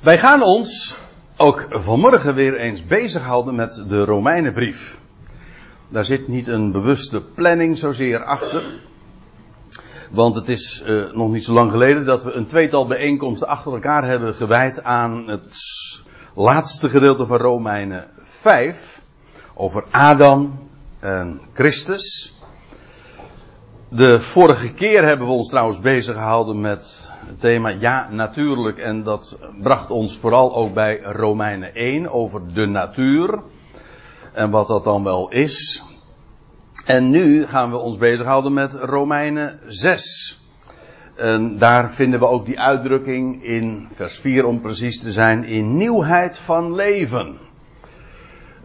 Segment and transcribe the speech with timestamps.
[0.00, 0.96] Wij gaan ons
[1.36, 5.00] ook vanmorgen weer eens bezighouden met de Romeinenbrief.
[5.88, 8.62] Daar zit niet een bewuste planning zozeer achter.
[10.10, 13.72] Want het is uh, nog niet zo lang geleden dat we een tweetal bijeenkomsten achter
[13.72, 15.56] elkaar hebben gewijd aan het
[16.34, 19.02] laatste gedeelte van Romeinen 5.
[19.54, 20.68] Over Adam
[21.00, 22.34] en Christus.
[23.92, 28.78] De vorige keer hebben we ons trouwens bezig gehouden met het thema ja, natuurlijk.
[28.78, 33.42] En dat bracht ons vooral ook bij Romeinen 1 over de natuur.
[34.32, 35.84] En wat dat dan wel is.
[36.84, 40.40] En nu gaan we ons bezighouden met Romeinen 6.
[41.16, 45.76] En daar vinden we ook die uitdrukking in vers 4 om precies te zijn, in
[45.76, 47.38] nieuwheid van leven.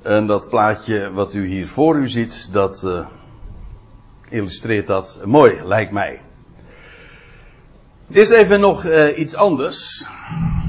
[0.01, 3.05] En dat plaatje wat u hier voor u ziet, dat uh,
[4.29, 6.19] illustreert dat mooi, lijkt mij.
[8.11, 10.07] Eerst even nog uh, iets anders.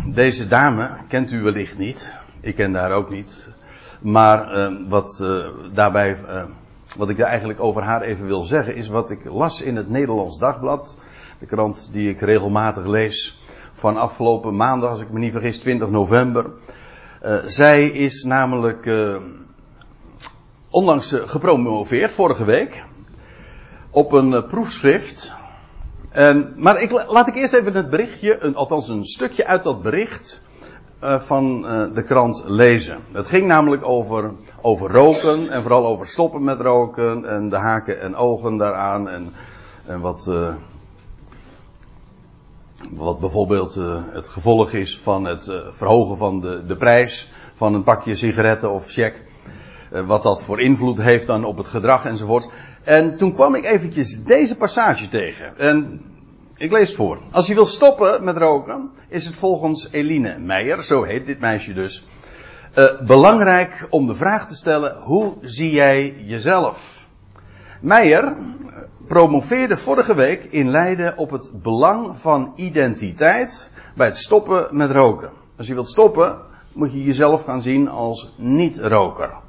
[0.06, 2.19] Deze dame kent u wellicht niet.
[2.41, 3.51] Ik ken haar ook niet.
[4.01, 6.16] Maar uh, wat uh, daarbij,
[6.96, 9.91] wat ik daar eigenlijk over haar even wil zeggen, is wat ik las in het
[9.91, 10.96] Nederlands Dagblad.
[11.38, 13.41] De krant die ik regelmatig lees.
[13.73, 16.51] Van afgelopen maandag, als ik me niet vergis, 20 november.
[17.46, 18.91] zij is namelijk
[20.70, 22.85] onlangs gepromoveerd, vorige week.
[23.97, 25.35] Op een proefschrift
[26.11, 29.83] en, maar ik, laat ik eerst even het berichtje, een, althans een stukje uit dat
[29.83, 30.43] bericht
[31.03, 32.99] uh, van uh, de krant lezen.
[33.13, 38.01] Het ging namelijk over, over roken en vooral over stoppen met roken en de haken
[38.01, 39.33] en ogen daaraan en,
[39.87, 40.31] en wat,
[42.91, 43.75] wat bijvoorbeeld
[44.13, 48.87] het gevolg is van het verhogen van de, de prijs van een pakje sigaretten of
[48.87, 49.23] check.
[50.07, 52.49] wat dat voor invloed heeft dan op het gedrag enzovoort.
[52.87, 55.59] En toen kwam ik eventjes deze passage tegen.
[55.59, 56.01] En
[56.56, 57.18] ik lees het voor.
[57.30, 61.73] Als je wil stoppen met roken, is het volgens Eline Meijer, zo heet dit meisje
[61.73, 62.07] dus,
[62.74, 67.09] uh, belangrijk om de vraag te stellen: hoe zie jij jezelf?
[67.81, 68.36] Meijer
[69.06, 75.30] promoveerde vorige week in Leiden op het belang van identiteit bij het stoppen met roken.
[75.56, 76.38] Als je wilt stoppen,
[76.72, 79.44] moet je jezelf gaan zien als niet-roker.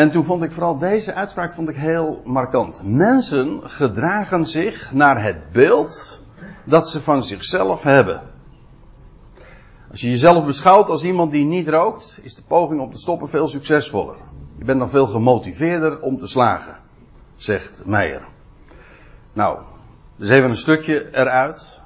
[0.00, 2.80] En toen vond ik vooral deze uitspraak vond ik heel markant.
[2.84, 6.22] Mensen gedragen zich naar het beeld
[6.64, 8.22] dat ze van zichzelf hebben.
[9.90, 13.28] Als je jezelf beschouwt als iemand die niet rookt, is de poging om te stoppen
[13.28, 14.16] veel succesvoller.
[14.58, 16.76] Je bent dan veel gemotiveerder om te slagen,
[17.36, 18.22] zegt Meijer.
[19.32, 19.58] Nou,
[20.16, 21.80] dus even een stukje eruit.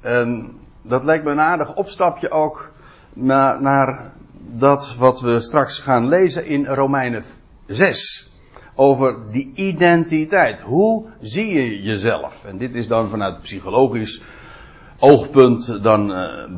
[0.00, 2.72] En dat lijkt me een aardig opstapje ook
[3.12, 7.24] naar, naar dat wat we straks gaan lezen in Romeinen
[7.70, 8.30] 6.
[8.74, 10.60] Over die identiteit.
[10.60, 12.44] Hoe zie je jezelf?
[12.44, 14.22] En dit is dan vanuit psychologisch
[14.98, 16.06] oogpunt dan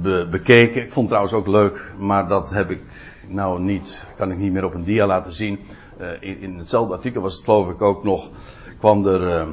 [0.02, 0.82] be bekeken.
[0.82, 2.80] Ik vond het trouwens ook leuk, maar dat heb ik
[3.28, 5.60] nou niet, kan ik niet meer op een dia laten zien.
[6.00, 8.30] Uh, in, in, hetzelfde artikel was het geloof ik ook nog,
[8.78, 9.48] kwam er, uh,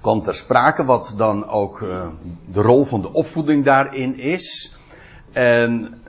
[0.00, 1.78] kwam ter sprake wat dan ook
[2.52, 4.74] de rol van de opvoeding daarin is.
[5.32, 6.01] En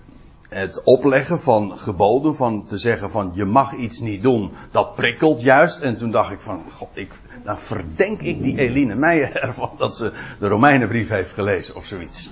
[0.53, 5.41] het opleggen van geboden, van te zeggen van je mag iets niet doen, dat prikkelt
[5.41, 5.79] juist.
[5.79, 7.11] En toen dacht ik van, god, ik,
[7.43, 12.29] dan verdenk ik die Eline Meijer ervan dat ze de Romeinenbrief heeft gelezen of zoiets.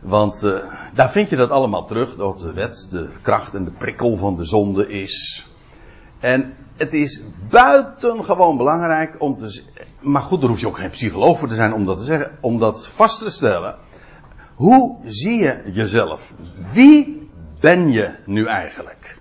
[0.00, 0.58] Want uh,
[0.94, 4.36] daar vind je dat allemaal terug, dat de wet, de kracht en de prikkel van
[4.36, 5.46] de zonde is.
[6.20, 9.62] En het is buitengewoon belangrijk om te.
[10.00, 12.38] Maar goed, daar hoef je ook geen psycholoog voor te zijn om dat te zeggen,
[12.40, 13.76] om dat vast te stellen.
[14.62, 16.34] Hoe zie je jezelf?
[16.72, 17.28] Wie
[17.60, 19.18] ben je nu eigenlijk?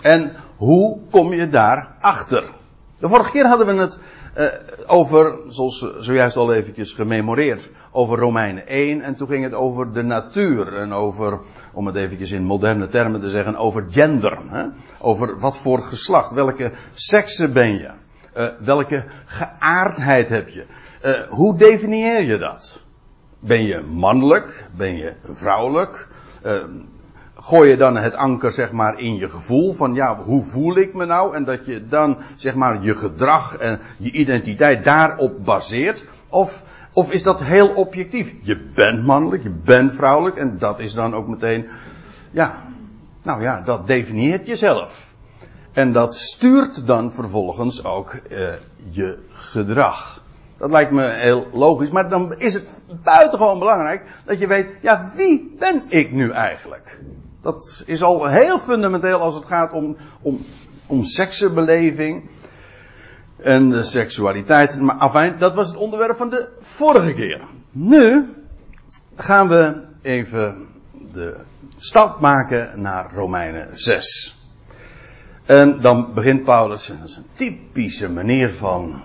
[0.00, 2.50] En hoe kom je daar achter?
[2.96, 3.98] De vorige keer hadden we het
[4.38, 4.46] uh,
[4.86, 9.00] over, zoals zojuist al eventjes gememoreerd, over Romeinen 1.
[9.00, 10.76] En toen ging het over de natuur.
[10.76, 11.40] En over,
[11.72, 14.38] om het eventjes in moderne termen te zeggen, over gender.
[14.48, 14.64] Hè?
[14.98, 17.90] Over wat voor geslacht, welke sekse ben je?
[18.36, 20.64] Uh, welke geaardheid heb je?
[21.04, 22.83] Uh, hoe definieer je dat?
[23.46, 24.66] Ben je mannelijk?
[24.76, 26.08] Ben je vrouwelijk?
[26.46, 26.52] Uh,
[27.34, 30.94] gooi je dan het anker zeg maar in je gevoel van ja, hoe voel ik
[30.94, 31.34] me nou?
[31.34, 36.06] En dat je dan zeg maar je gedrag en je identiteit daarop baseert?
[36.28, 36.62] Of,
[36.92, 38.34] of is dat heel objectief?
[38.42, 41.66] Je bent mannelijk, je bent vrouwelijk en dat is dan ook meteen,
[42.30, 42.62] ja,
[43.22, 45.12] nou ja, dat definieert jezelf.
[45.72, 48.52] En dat stuurt dan vervolgens ook uh,
[48.90, 50.23] je gedrag.
[50.64, 51.90] Dat lijkt me heel logisch.
[51.90, 57.00] Maar dan is het buitengewoon belangrijk dat je weet, ja, wie ben ik nu eigenlijk?
[57.42, 60.44] Dat is al heel fundamenteel als het gaat om, om,
[60.86, 62.30] om seksenbeleving.
[63.36, 64.80] En de seksualiteit.
[64.80, 67.40] Maar afijn, dat was het onderwerp van de vorige keer.
[67.70, 68.34] Nu
[69.16, 70.66] gaan we even
[71.12, 71.36] de
[71.76, 74.38] stap maken naar Romeinen 6.
[75.44, 79.02] En dan begint Paulus, dat is een typische manier van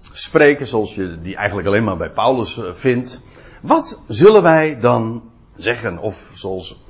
[0.00, 3.20] spreken, zoals je die eigenlijk alleen maar bij Paulus eh, vindt.
[3.60, 5.98] Wat zullen wij dan zeggen?
[5.98, 6.84] Of zoals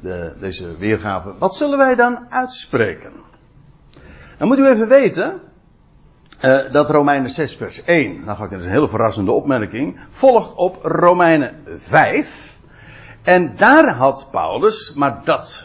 [0.00, 3.12] de, deze weergave, wat zullen wij dan uitspreken?
[4.38, 5.40] Dan moet u even weten
[6.44, 10.54] uh, dat Romeinen 6 vers 1, nou ga ik eens een hele verrassende opmerking, volgt
[10.54, 12.58] op Romeinen 5.
[13.22, 15.64] En daar had Paulus, maar dat,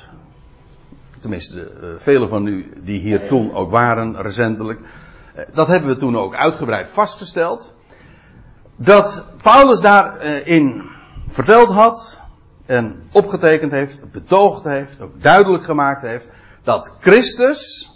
[1.19, 4.79] tenminste uh, velen van u die hier toen ook waren recentelijk,
[5.53, 7.73] dat hebben we toen ook uitgebreid vastgesteld.
[8.75, 10.89] Dat Paulus daarin
[11.27, 12.21] verteld had
[12.65, 16.29] en opgetekend heeft, betoogd heeft, ook duidelijk gemaakt heeft,
[16.63, 17.91] dat Christus,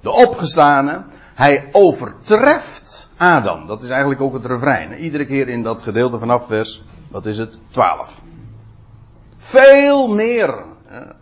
[0.00, 1.04] de opgestane,
[1.34, 3.66] hij overtreft Adam.
[3.66, 4.92] Dat is eigenlijk ook het refrein.
[4.92, 8.22] Iedere keer in dat gedeelte vanaf vers, wat is het, 12.
[9.36, 10.64] Veel meer,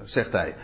[0.03, 0.55] zegt hij.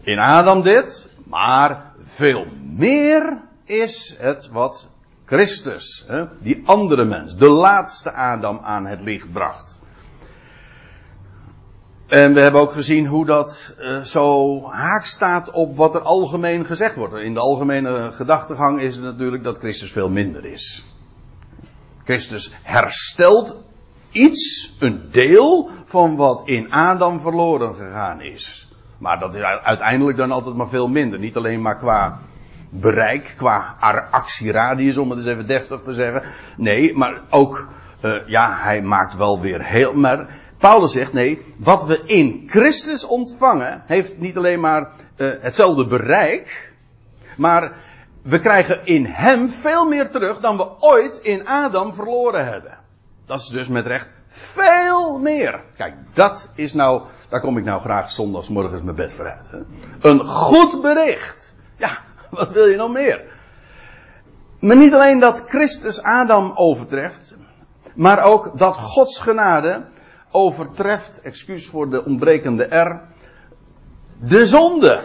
[0.00, 4.90] In Adam dit, maar veel meer is het wat
[5.24, 6.06] Christus,
[6.40, 9.82] die andere mens, de laatste Adam aan het licht bracht.
[12.06, 16.66] En we hebben ook gezien hoe dat uh, zo haak staat op wat er algemeen
[16.66, 17.14] gezegd wordt.
[17.14, 20.84] In de algemene gedachtegang is het natuurlijk dat Christus veel minder is.
[22.04, 23.58] Christus herstelt
[24.10, 28.68] iets, een deel van wat in Adam verloren gegaan is.
[28.98, 31.18] Maar dat is uiteindelijk dan altijd maar veel minder.
[31.18, 32.18] Niet alleen maar qua
[32.70, 33.76] bereik, qua
[34.10, 36.22] actieradius, om het eens even deftig te zeggen.
[36.56, 37.68] Nee, maar ook,
[38.04, 40.26] uh, ja, hij maakt wel weer heel, maar
[40.58, 46.72] Paulus zegt nee, wat we in Christus ontvangen heeft niet alleen maar uh, hetzelfde bereik,
[47.36, 47.72] maar
[48.22, 52.78] we krijgen in hem veel meer terug dan we ooit in Adam verloren hebben.
[53.26, 55.60] Dat is dus met recht veel meer.
[55.76, 59.50] Kijk, dat is nou, daar kom ik nou graag zondagsmorgens mijn bed vooruit.
[59.50, 59.58] Hè?
[60.10, 61.54] Een goed bericht.
[61.76, 61.98] Ja,
[62.38, 63.24] wat wil je nog meer?
[64.60, 67.36] Maar niet alleen dat Christus Adam overtreft,
[67.94, 69.84] maar ook dat Gods genade
[70.30, 73.00] overtreft, excuus voor de ontbrekende R,
[74.18, 75.04] de zonde.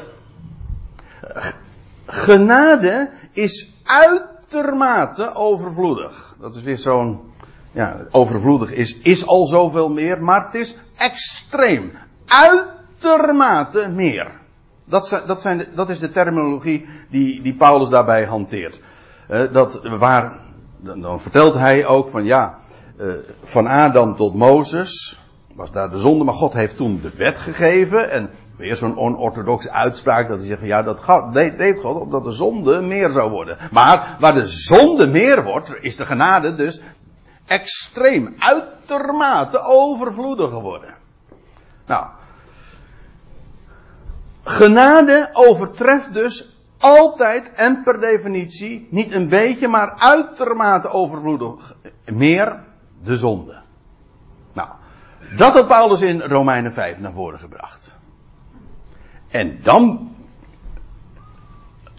[2.05, 6.35] Genade is uitermate overvloedig.
[6.39, 7.33] Dat is weer zo'n,
[7.71, 11.91] ja, overvloedig is, is al zoveel meer, maar het is extreem.
[12.25, 14.43] Uitermate meer.
[14.85, 18.81] Dat, zijn, dat, zijn dat is de terminologie die, die Paulus daarbij hanteert.
[19.29, 20.39] Uh, dat waar,
[20.77, 22.57] dan, dan vertelt hij ook van ja,
[22.97, 25.19] uh, van Adam tot Mozes
[25.55, 29.71] was daar de zonde, maar God heeft toen de wet gegeven en weer zo'n onorthodoxe
[29.71, 33.57] uitspraak dat hij zegt van ja, dat deed God opdat de zonde meer zou worden.
[33.71, 36.81] Maar waar de zonde meer wordt, is de genade dus
[37.45, 40.93] extreem, uitermate overvloedig geworden.
[41.85, 42.05] Nou,
[44.45, 51.75] genade overtreft dus altijd en per definitie niet een beetje, maar uitermate overvloedig
[52.05, 52.63] meer
[53.03, 53.61] de zonde.
[54.53, 54.69] Nou,
[55.35, 57.95] dat had Paulus in Romeinen 5 naar voren gebracht.
[59.29, 60.15] En dan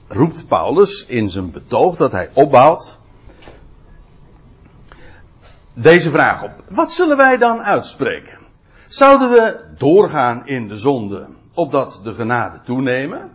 [0.09, 2.99] roept Paulus in zijn betoog dat hij opbouwt
[5.73, 6.65] deze vraag op.
[6.69, 8.39] Wat zullen wij dan uitspreken?
[8.87, 11.27] Zouden we doorgaan in de zonde
[11.57, 13.31] opdat de genade toenemen?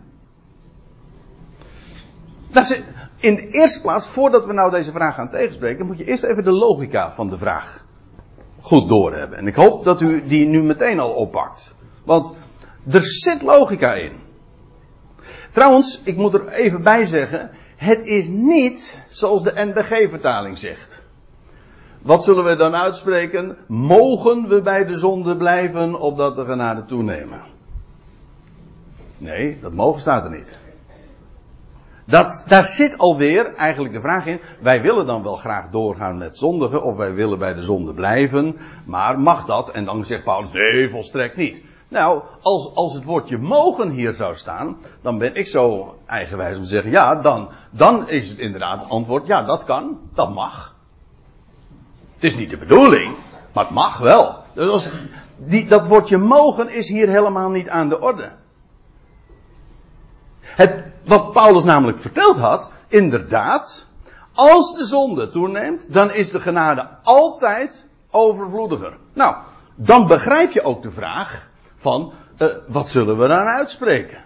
[2.52, 2.82] Dat is
[3.18, 6.44] in de eerste plaats, voordat we nou deze vraag gaan tegenspreken, moet je eerst even
[6.44, 7.86] de logica van de vraag
[8.62, 9.38] goed doorhebben.
[9.38, 11.74] En ik hoop dat u die nu meteen al oppakt.
[12.06, 12.36] Want
[12.92, 14.12] er zit logica in.
[15.52, 21.02] Trouwens, ik moet er even bij zeggen, het is niet zoals de NBG-vertaling zegt.
[22.02, 23.58] Wat zullen we dan uitspreken?
[23.68, 27.42] Mogen we bij de zonde blijven opdat de genade toenemen?
[29.22, 30.60] Nee, dat mogen staat er niet.
[32.06, 34.40] Dat, daar zit alweer eigenlijk de vraag in.
[34.60, 38.58] Wij willen dan wel graag doorgaan met zondigen, of wij willen bij de zonde blijven.
[38.86, 39.72] Maar mag dat?
[39.72, 41.64] En dan zegt Paulus, nee, volstrekt niet.
[41.88, 46.64] Nou, als, als het woordje mogen hier zou staan, dan ben ik zo eigenwijs om
[46.64, 50.76] te zeggen, ja, dan, dan is het inderdaad het antwoord, ja, dat kan, dat mag.
[52.14, 53.16] Het is niet de bedoeling,
[53.54, 54.36] maar het mag wel.
[54.54, 54.90] Dus als,
[55.38, 58.40] die, dat woordje mogen is hier helemaal niet aan de orde.
[60.56, 63.88] Het wat Paulus namelijk verteld had, inderdaad,
[64.34, 68.98] als de zonde toeneemt, dan is de genade altijd overvloediger.
[69.14, 69.36] Nou,
[69.76, 74.24] dan begrijp je ook de vraag van, uh, wat zullen we dan uitspreken?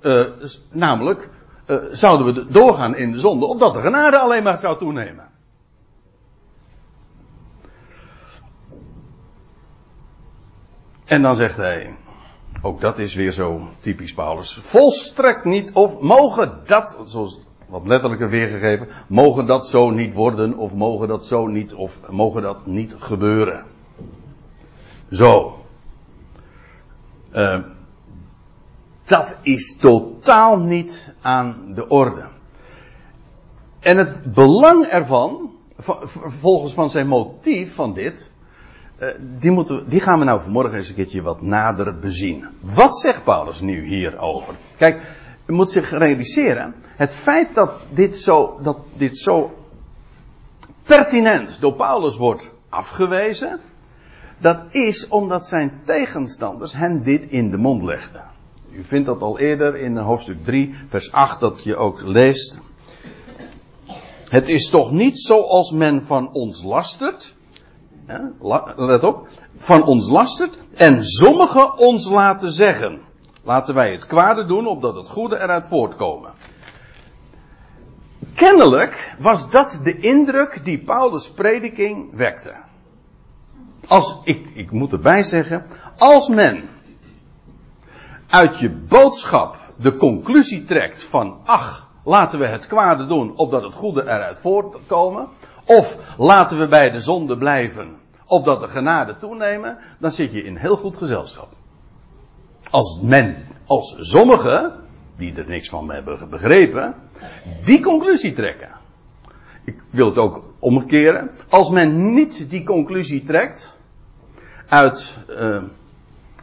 [0.00, 1.30] Dus, namelijk,
[1.66, 5.28] eh, zouden we doorgaan in de zonde, opdat de genade alleen maar zou toenemen.
[11.04, 11.96] En dan zegt hij,
[12.62, 18.28] ook dat is weer zo typisch Paulus, volstrekt niet, of mogen dat, zoals wat letterlijker
[18.28, 22.96] weergegeven, mogen dat zo niet worden, of mogen dat zo niet, of mogen dat niet
[22.98, 23.64] gebeuren.
[25.10, 25.58] Zo.
[27.32, 27.58] Uh,
[29.04, 32.28] dat is totaal niet aan de orde.
[33.80, 35.52] En het belang ervan,
[36.12, 38.30] volgens van zijn motief van dit,
[39.18, 42.46] die, moeten, die gaan we nou vanmorgen eens een keertje wat nader bezien.
[42.60, 44.54] Wat zegt Paulus nu hierover?
[44.76, 45.00] Kijk,
[45.46, 49.52] je moet zich realiseren, het feit dat dit zo, dat dit zo
[50.82, 53.60] pertinent door Paulus wordt afgewezen,
[54.38, 58.22] dat is omdat zijn tegenstanders hen dit in de mond legden.
[58.72, 62.60] U vindt dat al eerder in hoofdstuk 3, vers 8, dat je ook leest.
[64.28, 67.36] Het is toch niet zoals men van ons lastert.
[68.76, 69.28] Let op.
[69.56, 70.58] Van ons lastert.
[70.76, 73.00] En sommigen ons laten zeggen.
[73.42, 76.32] Laten wij het kwade doen, opdat het goede eruit voortkomen.
[78.34, 82.54] Kennelijk was dat de indruk die Paulus' prediking wekte.
[83.86, 85.66] Als, ik, ik moet erbij zeggen,
[85.98, 86.68] als men
[88.28, 93.74] uit je boodschap de conclusie trekt van, ach, laten we het kwade doen, opdat het
[93.74, 95.28] goede eruit voortkomen,
[95.68, 97.96] of laten we bij de zonde blijven,
[98.26, 101.48] opdat de genade toenemen, dan zit je in heel goed gezelschap.
[102.70, 104.72] Als men, als sommigen,
[105.16, 106.94] die er niks van hebben begrepen,
[107.64, 108.68] die conclusie trekken.
[109.64, 111.30] Ik wil het ook omkeren.
[111.48, 113.76] Als men niet die conclusie trekt
[114.68, 115.62] uit, uh,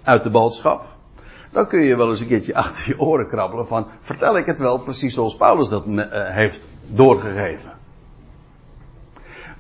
[0.04, 0.86] uit de boodschap,
[1.52, 4.60] dan kun je wel eens een keertje achter je oren krabbelen van, vertel ik het
[4.60, 7.75] wel precies zoals Paulus dat uh, heeft doorgegeven.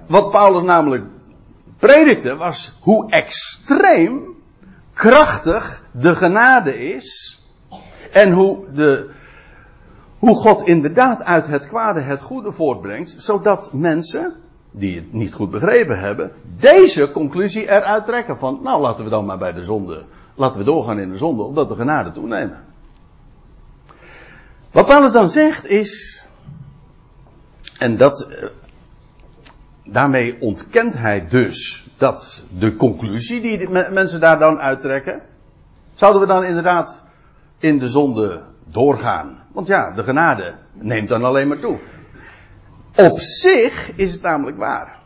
[0.07, 1.05] Wat Paulus namelijk
[1.77, 4.35] predikte was hoe extreem
[4.93, 7.39] krachtig de genade is
[8.11, 9.09] en hoe de,
[10.19, 14.33] hoe God inderdaad uit het kwade het goede voortbrengt, zodat mensen,
[14.71, 19.25] die het niet goed begrepen hebben, deze conclusie eruit trekken van, nou laten we dan
[19.25, 20.03] maar bij de zonde,
[20.35, 22.63] laten we doorgaan in de zonde, omdat de genade toenemen.
[24.71, 26.25] Wat Paulus dan zegt is,
[27.77, 28.49] en dat, eh,
[29.85, 35.21] daarmee ontkent hij dus dat de conclusie die de mensen daar dan uittrekken,
[35.93, 37.03] zouden we dan inderdaad
[37.57, 39.43] in de zonde doorgaan.
[39.51, 41.79] Want ja, de genade neemt dan alleen maar toe.
[42.95, 44.99] Op zich is het namelijk waar.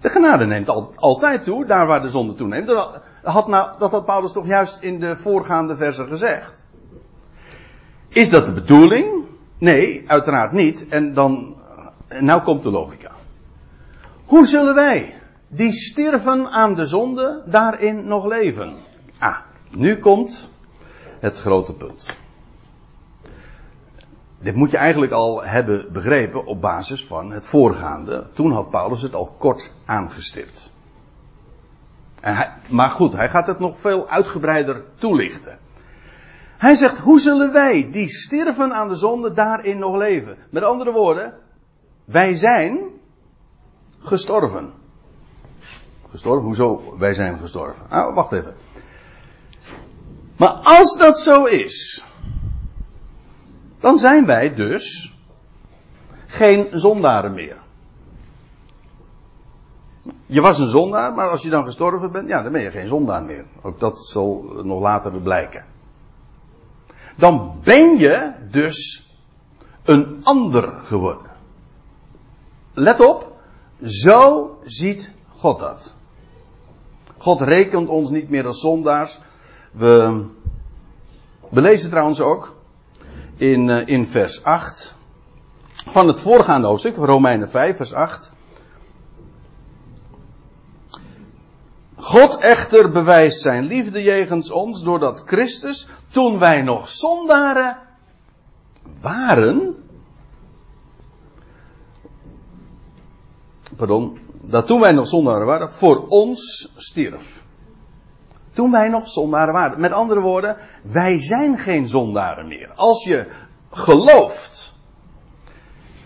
[0.00, 2.66] De genade neemt al, altijd toe, daar waar de zonde toeneemt.
[2.66, 6.66] Dat had, nou, dat had Paulus toch juist in de voorgaande versen gezegd.
[8.08, 9.24] Is dat de bedoeling?
[9.58, 10.88] Nee, uiteraard niet.
[10.88, 11.56] En dan,
[12.08, 13.10] en nou komt de logica.
[14.24, 15.14] Hoe zullen wij,
[15.48, 18.76] die sterven aan de zonde, daarin nog leven?
[19.18, 19.36] Ah,
[19.70, 20.50] nu komt
[21.20, 22.06] het grote punt.
[24.40, 28.30] Dit moet je eigenlijk al hebben begrepen op basis van het voorgaande.
[28.32, 30.72] Toen had Paulus het al kort aangestipt.
[32.20, 35.58] En maar goed, hij gaat het nog veel uitgebreider toelichten.
[36.58, 40.36] Hij zegt, hoe zullen wij die sterven aan de zonde daarin nog leven?
[40.50, 41.34] Met andere woorden,
[42.08, 42.88] wij zijn
[43.98, 44.72] gestorven.
[46.08, 46.44] Gestorven?
[46.44, 47.86] Hoezo wij zijn gestorven?
[47.90, 48.54] Nou, wacht even.
[50.36, 52.04] Maar als dat zo is,
[53.80, 55.16] dan zijn wij dus
[56.26, 57.56] geen zondaren meer.
[60.26, 62.88] Je was een zondaar, maar als je dan gestorven bent, ja, dan ben je geen
[62.88, 63.44] zondaar meer.
[63.62, 65.64] Ook dat zal nog later blijken.
[67.16, 69.10] Dan ben je dus
[69.82, 71.27] een ander geworden.
[72.78, 73.32] Let op,
[73.82, 75.94] zo ziet God dat.
[77.16, 79.20] God rekent ons niet meer als zondaars.
[79.70, 80.24] We,
[81.50, 82.54] lezen trouwens ook
[83.36, 84.94] in, uh, in vers 8
[85.86, 88.32] van het voorgaande hoofdstuk, Romeinen 5, vers 8.
[91.96, 97.78] God echter bewijst zijn liefde jegens ons doordat Christus, toen wij nog zondaren
[99.00, 99.76] waren,
[103.78, 107.42] pardon, dat toen wij nog zondaren waren, voor ons stierf.
[108.52, 109.80] Toen wij nog zondaren waren.
[109.80, 112.70] Met andere woorden, wij zijn geen zondaren meer.
[112.74, 113.26] Als je
[113.70, 114.74] gelooft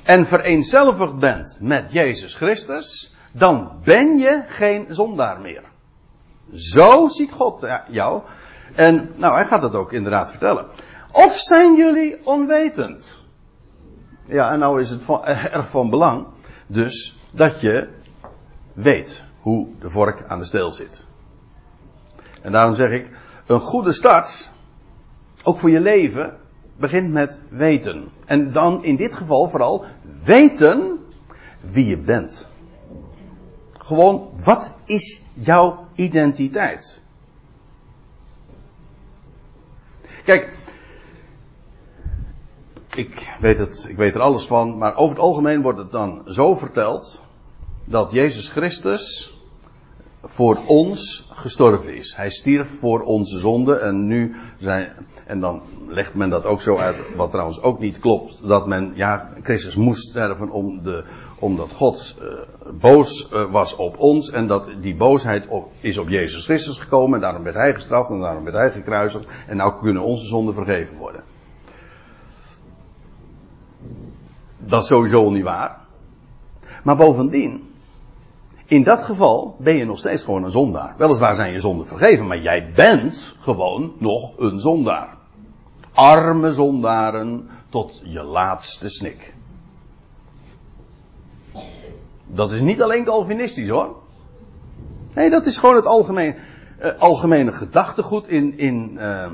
[0.02, 5.62] en vereenzelvigd bent met Jezus Christus, dan ben je geen zondaar meer.
[6.52, 8.22] Zo ziet God jou.
[8.74, 10.66] En nou, hij gaat dat ook inderdaad vertellen.
[11.12, 13.20] Of zijn jullie onwetend?
[14.26, 16.26] Ja, en nou is het van, erg van belang,
[16.66, 17.88] dus, dat je
[18.72, 21.06] weet hoe de vork aan de steel zit.
[22.42, 23.10] En daarom zeg ik,
[23.46, 24.50] een goede start,
[25.42, 26.36] ook voor je leven,
[26.76, 28.08] begint met weten.
[28.24, 29.84] En dan in dit geval vooral
[30.24, 30.98] weten
[31.60, 32.48] wie je bent.
[33.72, 37.00] Gewoon, wat is jouw identiteit?
[40.24, 40.54] Kijk,
[42.94, 46.22] ik weet, het, ik weet er alles van, maar over het algemeen wordt het dan
[46.26, 47.21] zo verteld
[47.92, 49.36] dat Jezus Christus
[50.22, 52.16] voor ons gestorven is.
[52.16, 54.92] Hij stierf voor onze zonde en nu zijn,
[55.26, 58.92] en dan legt men dat ook zo uit, wat trouwens ook niet klopt, dat men,
[58.94, 61.04] ja, Christus moest sterven om de,
[61.38, 62.26] omdat God uh,
[62.80, 67.14] boos uh, was op ons en dat die boosheid op, is op Jezus Christus gekomen
[67.14, 70.54] en daarom werd hij gestraft en daarom werd hij gekruisigd en nou kunnen onze zonden
[70.54, 71.22] vergeven worden.
[74.58, 75.80] Dat is sowieso niet waar.
[76.82, 77.70] Maar bovendien,
[78.72, 80.94] in dat geval ben je nog steeds gewoon een zondaar.
[80.96, 85.16] Weliswaar zijn je zonden vergeven, maar jij bent gewoon nog een zondaar.
[85.92, 89.34] Arme zondaren tot je laatste snik.
[92.26, 93.96] Dat is niet alleen Calvinistisch hoor.
[95.14, 99.26] Nee, dat is gewoon het uh, algemene gedachtegoed in, in, uh,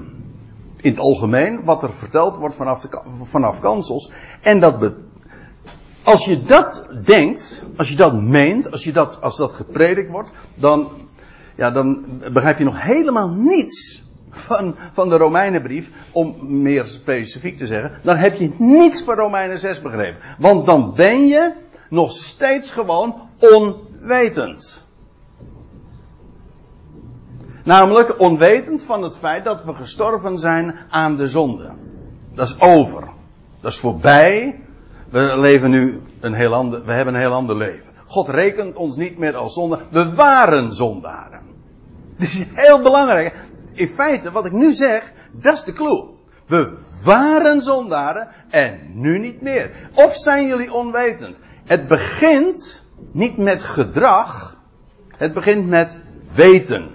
[0.76, 1.64] in het algemeen.
[1.64, 4.12] Wat er verteld wordt vanaf, de, vanaf kansels.
[4.42, 5.07] En dat betekent
[6.08, 10.32] als je dat denkt, als je dat meent, als, je dat, als dat gepredikt wordt,
[10.54, 10.88] dan,
[11.56, 17.66] ja, dan begrijp je nog helemaal niets van, van de Romeinenbrief, om meer specifiek te
[17.66, 17.92] zeggen.
[18.02, 20.22] Dan heb je niets van Romeinen 6 begrepen.
[20.38, 21.54] Want dan ben je
[21.88, 24.86] nog steeds gewoon onwetend.
[27.64, 31.70] Namelijk onwetend van het feit dat we gestorven zijn aan de zonde.
[32.32, 33.08] Dat is over.
[33.60, 34.66] Dat is voorbij.
[35.10, 37.92] We leven nu een heel ander, we hebben een heel ander leven.
[38.06, 39.80] God rekent ons niet meer als zondaar.
[39.90, 41.40] We waren zondaren.
[42.18, 43.34] Dit is heel belangrijk.
[43.74, 46.08] In feite, wat ik nu zeg, dat is de clue.
[46.46, 49.70] We waren zondaren en nu niet meer.
[49.94, 51.40] Of zijn jullie onwetend?
[51.64, 54.56] Het begint niet met gedrag.
[55.16, 55.96] Het begint met
[56.34, 56.90] weten.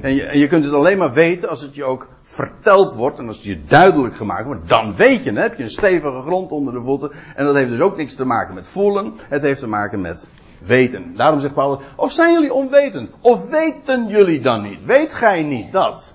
[0.00, 3.18] En je, en je kunt het alleen maar weten als het je ook verteld wordt
[3.18, 6.72] en als je duidelijk gemaakt wordt, dan weet je, heb je een stevige grond onder
[6.72, 7.10] de voeten.
[7.34, 10.28] En dat heeft dus ook niks te maken met voelen, het heeft te maken met
[10.58, 11.16] weten.
[11.16, 13.10] Daarom zegt Paulus, of zijn jullie onwetend?
[13.20, 14.84] Of weten jullie dan niet?
[14.84, 16.14] Weet gij niet dat?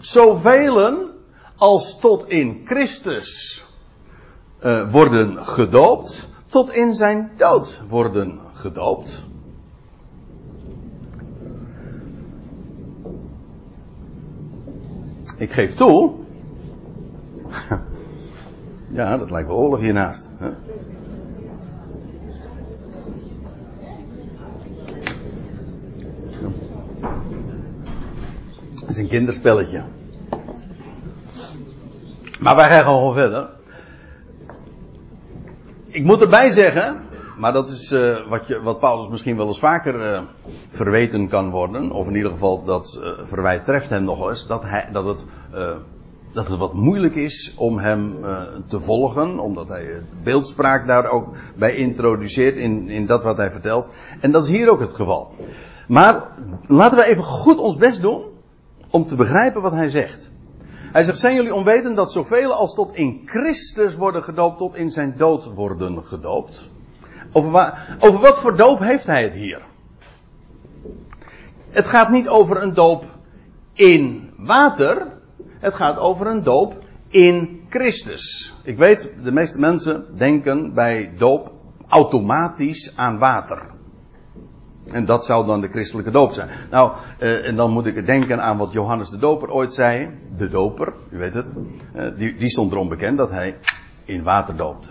[0.00, 1.14] Zoveel
[1.56, 3.64] als tot in Christus
[4.60, 9.26] uh, worden gedoopt, tot in zijn dood worden gedoopt.
[15.36, 16.12] Ik geef toe.
[18.98, 20.30] ja, dat lijkt wel oorlog hiernaast.
[20.36, 20.50] Hè?
[28.80, 29.82] Het is een kinderspelletje.
[32.40, 33.48] Maar wij gaan gewoon verder.
[35.86, 37.00] Ik moet erbij zeggen,
[37.36, 40.20] maar dat is uh, wat, je, wat Paulus misschien wel eens vaker uh,
[40.68, 41.90] verweten kan worden.
[41.90, 44.46] Of in ieder geval dat uh, verwijt treft hem nog eens.
[44.46, 45.24] Dat, hij, dat, het,
[46.32, 48.16] dat het wat moeilijk is om hem
[48.66, 49.38] te volgen.
[49.38, 53.90] Omdat hij beeldspraak daar ook bij introduceert in, in dat wat hij vertelt.
[54.20, 55.30] En dat is hier ook het geval.
[55.88, 56.28] Maar
[56.66, 58.22] laten we even goed ons best doen
[58.90, 60.30] om te begrijpen wat hij zegt.
[60.92, 64.90] Hij zegt, zijn jullie onwetend dat zoveel als tot in Christus worden gedoopt, tot in
[64.90, 66.70] zijn dood worden gedoopt?
[67.36, 69.62] Over, over wat voor doop heeft hij het hier?
[71.68, 73.04] Het gaat niet over een doop
[73.72, 75.06] in water.
[75.58, 78.54] Het gaat over een doop in Christus.
[78.62, 81.52] Ik weet, de meeste mensen denken bij doop
[81.88, 83.62] automatisch aan water.
[84.86, 86.48] En dat zou dan de christelijke doop zijn.
[86.70, 90.10] Nou, uh, en dan moet ik denken aan wat Johannes de Doper ooit zei.
[90.36, 91.52] De doper, u weet het.
[91.96, 93.56] Uh, die, die stond erom bekend dat hij
[94.04, 94.90] in water doopte.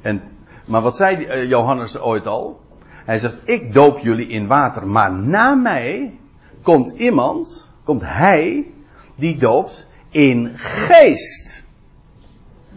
[0.00, 0.22] En
[0.66, 2.60] maar wat zei eh, Johannes ooit al?
[3.04, 6.18] Hij zegt, ik doop jullie in water, maar na mij
[6.62, 8.72] komt iemand, komt hij,
[9.14, 11.64] die doopt in geest.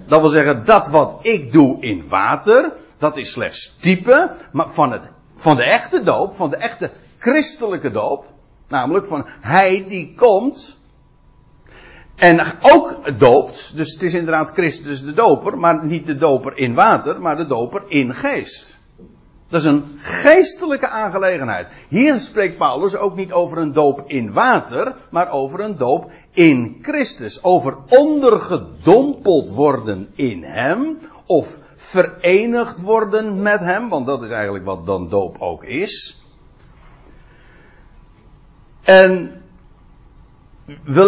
[0.06, 4.92] Dat wil zeggen, dat wat ik doe in water, dat is slechts type maar van,
[4.92, 8.26] het, van de echte doop, van de echte christelijke doop.
[8.68, 10.79] Namelijk van hij die komt
[12.20, 16.74] en ook doopt, dus het is inderdaad Christus de doper, maar niet de doper in
[16.74, 18.78] water, maar de doper in geest.
[19.50, 21.68] Dat is een geestelijke aangelegenheid.
[21.88, 26.80] Hier spreekt Paulus ook niet over een doop in water, maar over een doop in
[26.82, 27.44] Christus.
[27.44, 34.86] Over ondergedompeld worden in Hem, of verenigd worden met Hem, want dat is eigenlijk wat
[34.86, 36.24] dan doop ook is.
[38.84, 39.42] En
[40.84, 41.04] we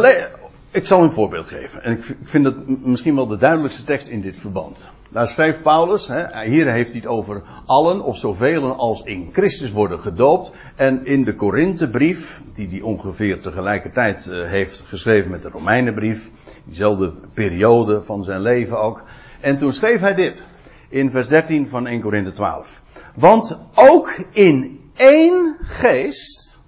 [0.71, 1.83] ik zal een voorbeeld geven.
[1.83, 4.89] En ik vind het misschien wel de duidelijkste tekst in dit verband.
[5.09, 9.71] Daar schrijft Paulus, hè, hier heeft hij het over allen of zoveel als in Christus
[9.71, 10.51] worden gedoopt.
[10.75, 16.29] En in de Korinthebrief, die hij ongeveer tegelijkertijd uh, heeft geschreven met de Romeinenbrief,
[16.65, 19.03] diezelfde periode van zijn leven ook.
[19.39, 20.45] En toen schreef hij dit,
[20.89, 22.81] in vers 13 van 1 Korinthe 12.
[23.15, 26.59] Want ook in één geest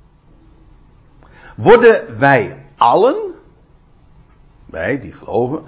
[1.56, 3.33] worden wij allen,
[4.74, 5.62] wij die geloven,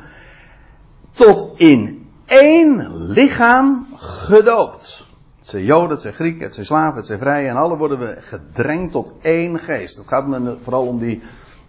[1.12, 5.08] tot in één lichaam gedoopt.
[5.40, 8.00] Het zijn Joden, het zijn Grieken, het zijn slaven, het zijn vrije en alle worden
[8.00, 9.98] we gedrenkt tot één geest.
[9.98, 11.22] Het gaat me vooral om die,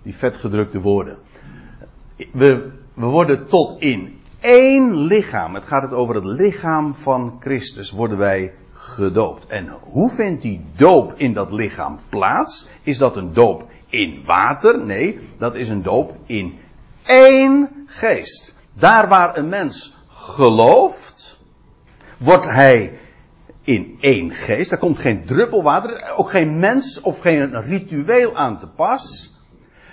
[0.03, 1.19] die vetgedrukte woorden.
[2.33, 5.55] We, we worden tot in één lichaam.
[5.55, 7.91] Het gaat het over het lichaam van Christus.
[7.91, 9.47] Worden wij gedoopt.
[9.47, 12.69] En hoe vindt die doop in dat lichaam plaats?
[12.83, 14.85] Is dat een doop in water?
[14.85, 16.59] Nee, dat is een doop in
[17.07, 18.55] één geest.
[18.73, 21.41] Daar waar een mens gelooft,
[22.17, 22.99] wordt hij
[23.63, 24.71] in één geest.
[24.71, 29.35] Daar komt geen druppel water, ook geen mens of geen ritueel aan te pas.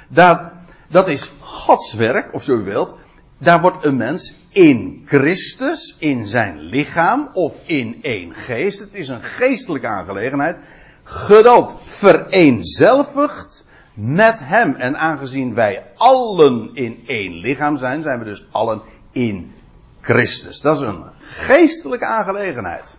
[0.08, 2.96] Dat, is Gods werk, of zo u wilt.
[3.38, 8.80] Daar wordt een mens in Christus, in zijn lichaam of in één geest.
[8.80, 10.58] Het is een geestelijke aangelegenheid.
[11.04, 14.76] Gedoopt, vereenzelvigd met hem.
[14.76, 19.54] En aangezien wij allen in één lichaam zijn, zijn we dus allen in
[20.02, 20.62] Christus.
[20.62, 22.98] Dat is een geestelijke aangelegenheid.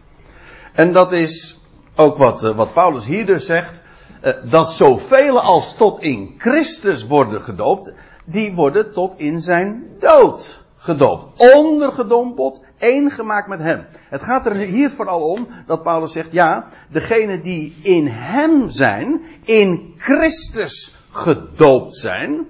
[0.73, 1.61] En dat is
[1.95, 3.73] ook wat, eh, wat Paulus hier dus zegt.
[4.21, 7.93] Eh, dat zoveel als tot in Christus worden gedoopt,
[8.25, 11.55] die worden tot in zijn dood gedoopt.
[11.55, 13.87] Ondergedompeld, één gemaakt met hem.
[14.09, 19.21] Het gaat er hier vooral om dat Paulus zegt, ja, degenen die in hem zijn,
[19.45, 22.47] in Christus gedoopt zijn,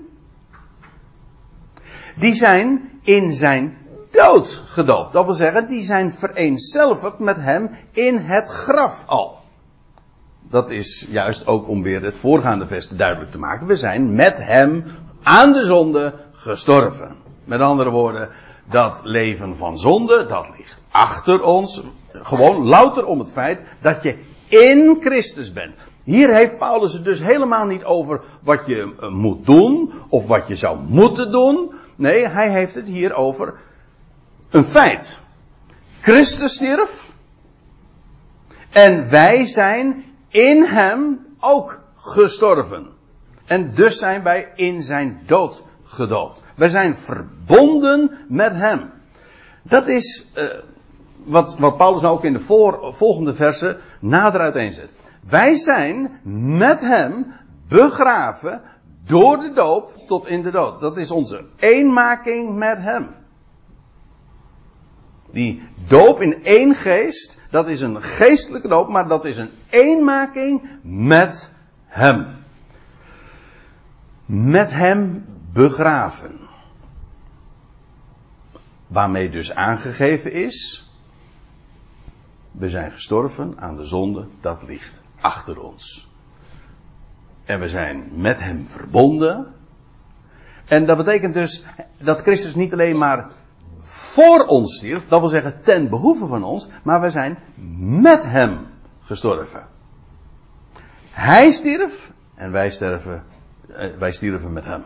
[2.17, 3.77] die zijn in zijn
[4.11, 5.13] dood gedoopt.
[5.13, 9.39] Dat wil zeggen, die zijn vereenzelvigd met hem in het graf al.
[10.51, 13.67] Dat is juist ook om weer het voorgaande vers duidelijk te maken.
[13.67, 14.85] We zijn met hem
[15.23, 17.23] aan de zonde gestorven.
[17.45, 18.29] Met andere woorden,
[18.65, 21.83] dat leven van zonde, dat ligt achter ons.
[22.13, 25.75] Gewoon louter om het feit dat je in Christus bent.
[26.05, 30.49] Hier heeft Paulus het dus helemaal niet over wat je eh, moet doen of wat
[30.49, 31.73] je zou moeten doen.
[31.97, 33.55] Nee, hij heeft het hier over
[34.51, 35.19] een feit.
[36.01, 37.13] Christus stierf.
[38.71, 42.89] En wij zijn in hem ook gestorven.
[43.45, 46.43] En dus zijn wij in zijn dood gedoopt.
[46.55, 48.91] Wij zijn verbonden met hem.
[49.63, 50.45] Dat is uh,
[51.25, 52.41] wat, wat Paulus nou ook in de
[52.93, 54.91] volgende versen nader uiteenzet.
[55.29, 56.21] Wij zijn
[56.59, 57.27] met hem
[57.69, 58.61] begraven
[59.05, 60.81] door de doop tot in de dood.
[60.81, 63.09] Dat is onze eenmaking met hem.
[65.35, 70.63] Die doop in één geest, dat is een geestelijke doop, maar dat is een eenmaking
[70.83, 71.53] met
[71.87, 72.27] Hem.
[74.27, 76.39] Met Hem begraven.
[78.87, 80.89] Waarmee dus aangegeven is,
[82.51, 86.11] we zijn gestorven aan de zonde, dat ligt achter ons.
[87.45, 89.55] En we zijn met Hem verbonden.
[90.65, 91.65] En dat betekent dus
[91.99, 93.31] dat Christus niet alleen maar
[93.85, 97.39] voor ons stierf, dat wil zeggen ten behoeve van ons, maar we zijn
[98.03, 98.67] met hem
[99.01, 99.67] gestorven.
[101.11, 103.25] Hij stierf en wij sterven,
[103.69, 104.85] eh, wij stierven met hem.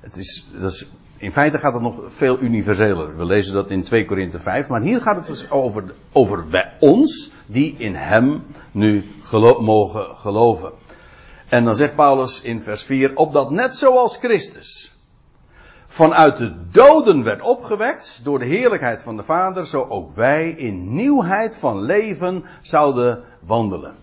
[0.00, 3.16] Het is, dat in feite gaat het nog veel universeler.
[3.16, 6.72] We lezen dat in 2 Korinthe 5, maar hier gaat het dus over, over bij
[6.80, 9.04] ons, die in hem nu
[9.58, 10.72] mogen geloven.
[11.48, 14.94] En dan zegt Paulus in vers 4, opdat net zoals Christus
[15.90, 20.94] vanuit de doden werd opgewekt door de heerlijkheid van de Vader, zo ook wij in
[20.94, 23.94] nieuwheid van leven zouden wandelen.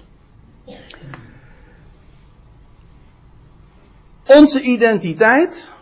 [4.27, 5.73] Onze identiteit,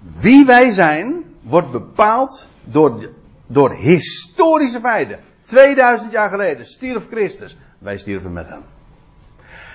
[0.00, 3.10] wie wij zijn, wordt bepaald door,
[3.46, 5.18] door historische feiten.
[5.42, 7.56] 2000 jaar geleden stierf Christus.
[7.78, 8.62] Wij stierven met hem.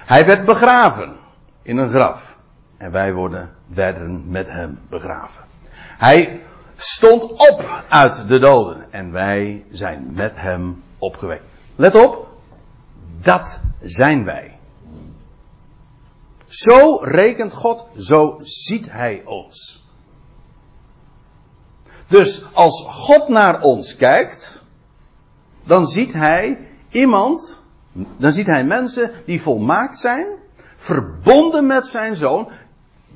[0.05, 1.15] Hij werd begraven
[1.61, 2.37] in een graf.
[2.77, 5.43] En wij worden, werden met hem begraven.
[5.97, 6.43] Hij
[6.75, 8.85] stond op uit de doden.
[8.91, 11.43] En wij zijn met hem opgewekt.
[11.75, 12.27] Let op,
[13.21, 14.57] dat zijn wij.
[16.53, 19.83] Zo rekent God, zo ziet hij ons.
[22.07, 24.63] Dus als God naar ons kijkt,
[25.63, 27.61] dan ziet hij iemand,
[28.17, 30.25] dan ziet hij mensen die volmaakt zijn,
[30.75, 32.49] verbonden met zijn zoon.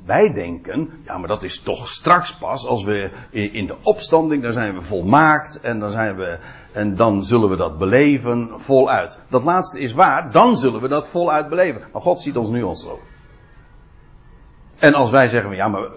[0.05, 4.53] Wij denken, ja, maar dat is toch straks pas als we in de opstanding, dan
[4.53, 6.39] zijn we volmaakt en dan zijn we,
[6.71, 9.19] en dan zullen we dat beleven voluit.
[9.27, 11.81] Dat laatste is waar, dan zullen we dat voluit beleven.
[11.93, 12.99] Maar God ziet ons nu al zo.
[14.79, 15.89] En als wij zeggen, ja, maar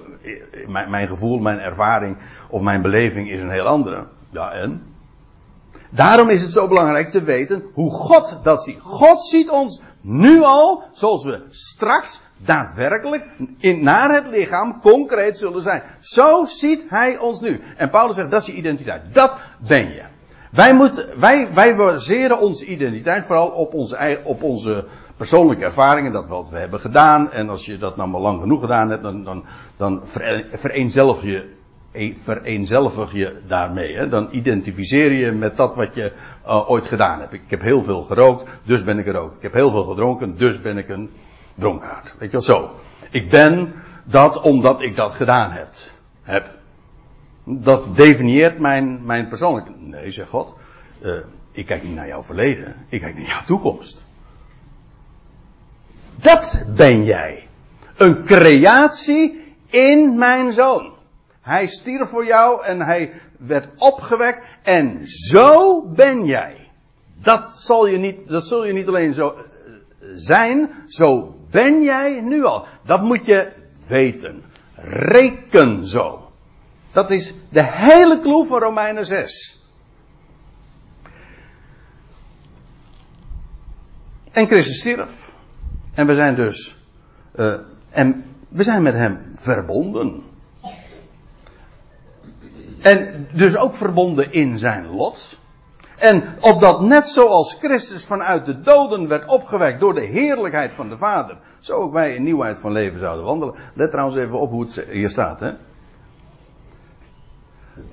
[0.67, 2.17] mijn, mijn gevoel, mijn ervaring
[2.49, 4.07] of mijn beleving is een heel andere.
[4.31, 4.83] Ja, en?
[5.91, 8.81] Daarom is het zo belangrijk te weten hoe God dat ziet.
[8.81, 13.27] God ziet ons nu al zoals we straks daadwerkelijk
[13.59, 15.83] in, naar het lichaam concreet zullen zijn.
[16.01, 17.61] Zo ziet hij ons nu.
[17.77, 19.15] En Paulus zegt dat is je identiteit.
[19.15, 20.03] Dat ben je.
[20.51, 24.85] Wij, moeten, wij, wij baseren onze identiteit vooral op onze, op onze
[25.21, 27.31] persoonlijke ervaringen, dat wat we hebben gedaan.
[27.31, 29.45] En als je dat nou maar lang genoeg gedaan hebt, dan, dan,
[29.77, 30.01] dan
[30.53, 33.97] vereenzelvig je, vereenzelvig je daarmee.
[33.97, 34.09] Hè?
[34.09, 36.13] Dan identificeer je met dat wat je
[36.47, 37.33] uh, ooit gedaan hebt.
[37.33, 39.35] Ik heb heel veel gerookt, dus ben ik er ook.
[39.37, 41.11] Ik heb heel veel gedronken, dus ben ik een
[41.55, 42.15] dronkaard.
[42.19, 42.71] Weet je wel zo.
[43.11, 43.73] Ik ben
[44.05, 45.69] dat omdat ik dat gedaan heb.
[46.23, 46.51] heb.
[47.45, 49.67] Dat definieert mijn, mijn persoonlijk.
[49.79, 50.57] Nee, zegt God.
[51.01, 51.13] Uh,
[51.53, 52.75] ik kijk niet naar jouw verleden.
[52.89, 54.09] Ik kijk naar jouw toekomst.
[56.17, 57.49] Dat ben jij.
[57.97, 60.93] Een creatie in mijn zoon.
[61.41, 66.71] Hij stierf voor jou en hij werd opgewekt en zo ben jij.
[67.15, 69.43] Dat zal je niet, dat zul je niet alleen zo eh,
[70.15, 72.67] zijn, zo ben jij nu al.
[72.85, 73.53] Dat moet je
[73.89, 74.43] weten.
[74.75, 76.31] Reken zo.
[76.93, 79.65] Dat is de hele clue van Romeinen 6.
[84.33, 85.30] En Christus stierf.
[85.95, 86.79] En we zijn dus,
[87.35, 87.55] uh,
[87.91, 90.23] en we zijn met hem verbonden.
[92.83, 95.41] En dus ook verbonden in zijn lot.
[95.99, 100.99] En opdat net zoals Christus vanuit de doden werd opgewekt door de heerlijkheid van de
[100.99, 103.55] Vader, zo ook wij in nieuwheid van leven zouden wandelen.
[103.75, 105.41] Let trouwens even op hoe het hier staat.
[105.41, 105.53] Hè?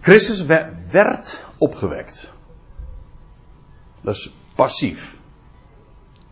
[0.02, 0.46] Christus
[0.92, 2.34] werd opgewekt.
[4.02, 5.20] Dat is passief.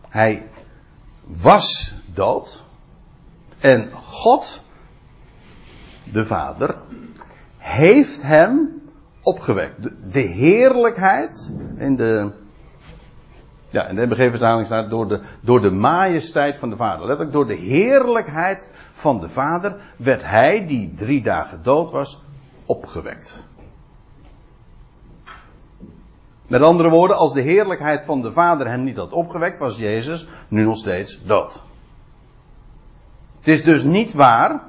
[0.08, 0.48] Hij
[1.26, 2.64] was dood.
[3.58, 4.62] En God,
[6.04, 6.76] de Vader,
[7.58, 8.82] heeft hem
[9.22, 9.90] opgewekt.
[10.12, 12.30] De, heerlijkheid in de.
[13.70, 17.06] Ja, in de vertaling staat door de, door de majesteit van de Vader.
[17.06, 22.22] Letterlijk door de heerlijkheid van de Vader werd hij, die drie dagen dood was,
[22.66, 23.44] opgewekt.
[26.46, 30.26] Met andere woorden, als de heerlijkheid van de Vader hem niet had opgewekt, was Jezus
[30.48, 31.62] nu nog steeds dood.
[33.38, 34.60] Het is dus niet waar.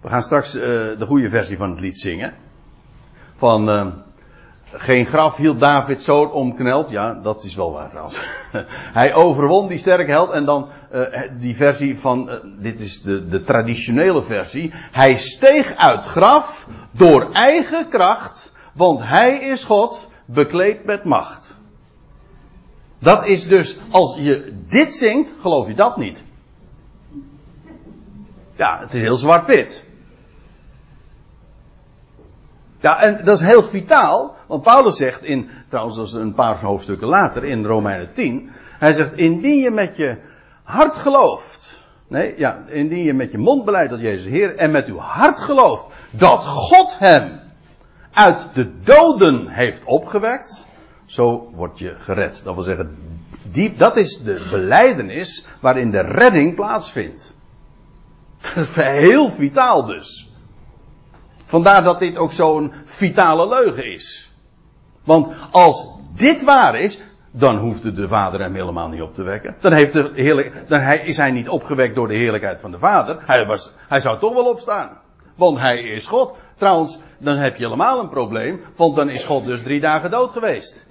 [0.00, 2.34] We gaan straks uh, de goede versie van het lied zingen.
[3.36, 3.86] Van uh,
[4.72, 6.90] geen graf hield David zo omkneld.
[6.90, 8.20] Ja, dat is wel waar trouwens.
[9.00, 10.30] Hij overwon die sterke held.
[10.30, 14.72] En dan uh, die versie van, dit is de, de traditionele versie.
[14.92, 18.52] Hij steeg uit graf door eigen kracht.
[18.72, 21.58] Want hij is God bekleed met macht.
[22.98, 26.24] Dat is dus, als je dit zingt, geloof je dat niet.
[28.56, 29.84] Ja, het is heel zwart-wit.
[32.80, 36.60] Ja, en dat is heel vitaal, want Paulus zegt in, trouwens dat is een paar
[36.60, 40.18] hoofdstukken later, in Romeinen 10, hij zegt, indien je met je
[40.62, 44.86] hart gelooft, nee, ja, indien je met je mond beleidt dat Jezus Heer, en met
[44.86, 47.40] uw hart gelooft dat God hem
[48.12, 50.68] uit de doden heeft opgewekt,
[51.04, 52.40] zo word je gered.
[52.44, 52.96] Dat wil zeggen,
[53.42, 57.32] die, dat is de beleidenis waarin de redding plaatsvindt.
[58.54, 60.30] Dat is heel vitaal dus.
[61.44, 64.30] Vandaar dat dit ook zo'n vitale leugen is.
[65.04, 69.56] Want als dit waar is, dan hoefde de Vader hem helemaal niet op te wekken.
[69.60, 73.18] Dan, heeft de heerlijk, dan is hij niet opgewekt door de heerlijkheid van de Vader.
[73.26, 74.98] Hij, was, hij zou toch wel opstaan.
[75.34, 76.34] Want hij is God.
[76.62, 80.30] Trouwens, dan heb je helemaal een probleem, want dan is God dus drie dagen dood
[80.30, 80.86] geweest.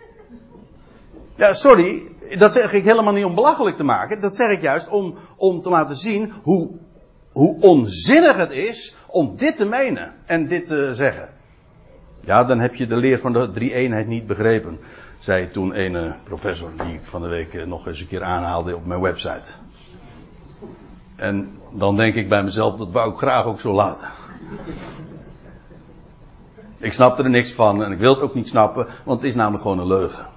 [1.36, 4.22] Ja, sorry, dat zeg ik helemaal niet om belachelijk te maken.
[4.22, 6.72] Dat zeg ik juist om, om te laten zien hoe,
[7.32, 11.30] hoe onzinnig het is om dit te menen en dit te zeggen.
[12.20, 14.80] Ja, dan heb je de leer van de drie-eenheid niet begrepen,
[15.20, 18.76] zei toen een professor die ik van de week eh, nog eens een keer aanhaalde
[18.76, 19.52] op mijn website.
[21.16, 24.08] En dan denk ik bij mezelf, dat wou ik graag ook zo laten.
[26.82, 29.36] Ik snap er niks van en ik wil het ook niet snappen, want het is
[29.36, 30.28] namelijk gewoon een leugen.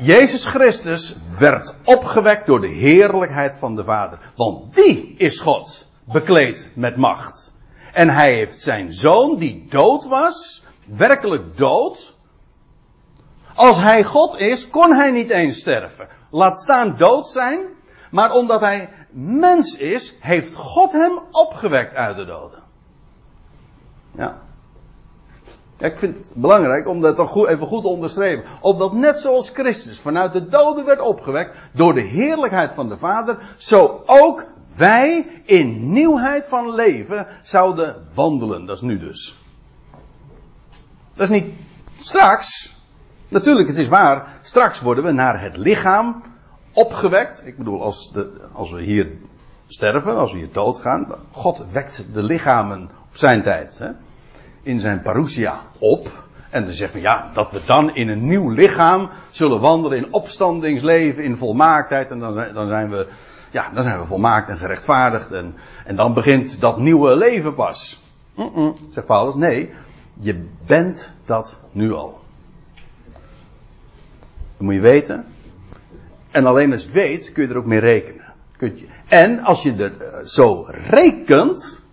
[0.00, 4.18] Jezus Christus werd opgewekt door de heerlijkheid van de Vader.
[4.36, 7.52] Want die is God, bekleed met macht.
[7.92, 12.16] En hij heeft zijn zoon, die dood was, werkelijk dood.
[13.54, 16.08] Als hij God is, kon hij niet eens sterven.
[16.30, 17.60] Laat staan dood zijn.
[18.10, 22.62] Maar omdat hij mens is, heeft God hem opgewekt uit de doden.
[24.10, 24.47] Ja.
[25.78, 28.50] Ik vind het belangrijk om dat toch even goed te onderstrepen.
[28.60, 33.38] Opdat net zoals Christus vanuit de doden werd opgewekt door de heerlijkheid van de Vader,
[33.56, 38.66] zo ook wij in nieuwheid van leven zouden wandelen.
[38.66, 39.36] Dat is nu dus.
[41.14, 41.54] Dat is niet
[41.98, 42.76] straks.
[43.28, 44.38] Natuurlijk, het is waar.
[44.42, 46.22] Straks worden we naar het lichaam
[46.72, 47.42] opgewekt.
[47.44, 49.12] Ik bedoel, als, de, als we hier
[49.66, 51.14] sterven, als we hier doodgaan.
[51.30, 53.78] God wekt de lichamen op zijn tijd.
[53.78, 53.90] Hè,
[54.62, 56.26] in zijn parousia op.
[56.50, 60.12] En dan zeggen we ja, dat we dan in een nieuw lichaam zullen wandelen in
[60.12, 62.10] opstandingsleven, in volmaaktheid.
[62.10, 63.06] En dan zijn, dan zijn we,
[63.50, 65.32] ja, dan zijn we volmaakt en gerechtvaardigd.
[65.32, 68.02] En, en dan begint dat nieuwe leven pas.
[68.90, 69.70] Zegt Paulus, nee,
[70.20, 72.20] je bent dat nu al.
[74.56, 75.24] Dat moet je weten.
[76.30, 78.26] En alleen als je het weet, kun je er ook mee rekenen.
[78.58, 81.84] Je, en als je er eh, zo rekent,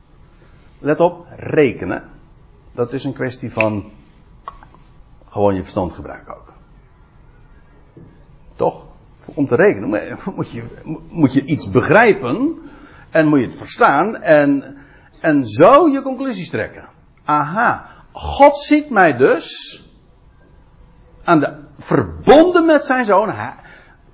[0.80, 2.04] let op, rekenen.
[2.76, 3.92] Dat is een kwestie van
[5.30, 6.54] gewoon je verstand gebruiken ook.
[8.56, 8.84] Toch?
[9.26, 10.64] Om te rekenen moet je,
[11.10, 12.58] moet je iets begrijpen
[13.10, 14.78] en moet je het verstaan en,
[15.20, 16.88] en zo je conclusies trekken.
[17.24, 19.80] Aha, God ziet mij dus
[21.24, 23.34] aan de, verbonden met zijn zoon.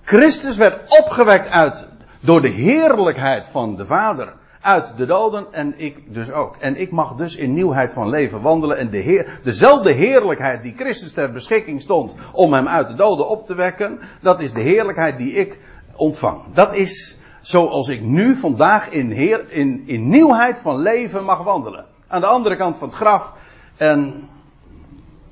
[0.02, 1.88] Christus werd opgewekt uit,
[2.20, 6.56] door de heerlijkheid van de Vader uit de doden en ik dus ook.
[6.56, 10.76] En ik mag dus in nieuwheid van leven wandelen en de heer, dezelfde heerlijkheid die
[10.78, 14.62] Christus ter beschikking stond om hem uit de doden op te wekken, dat is de
[14.62, 15.60] heerlijkheid die ik
[15.96, 16.42] ontvang.
[16.54, 21.86] Dat is zoals ik nu vandaag in, heer, in, in nieuwheid van leven mag wandelen.
[22.08, 23.34] Aan de andere kant van het graf
[23.78, 24.30] en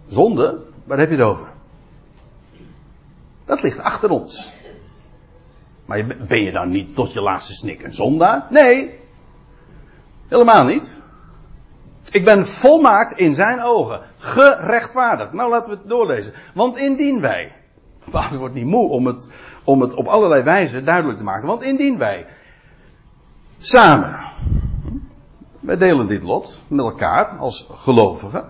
[0.08, 1.48] zonde, waar heb je het over?
[3.46, 4.54] Dat ligt achter ons.
[5.86, 8.46] Maar ben je dan niet tot je laatste snik een zondaar?
[8.50, 8.99] Nee.
[10.30, 10.94] Helemaal niet.
[12.12, 14.02] Ik ben volmaakt in zijn ogen.
[14.18, 15.34] Gerechtvaardigd.
[15.34, 16.34] Nou laten we het doorlezen.
[16.54, 17.56] Want indien wij.
[18.12, 19.32] Het wordt niet moe om het,
[19.64, 21.48] om het op allerlei wijzen duidelijk te maken.
[21.48, 22.26] Want indien wij
[23.58, 24.20] samen.
[25.60, 28.50] Wij delen dit lot met elkaar als gelovigen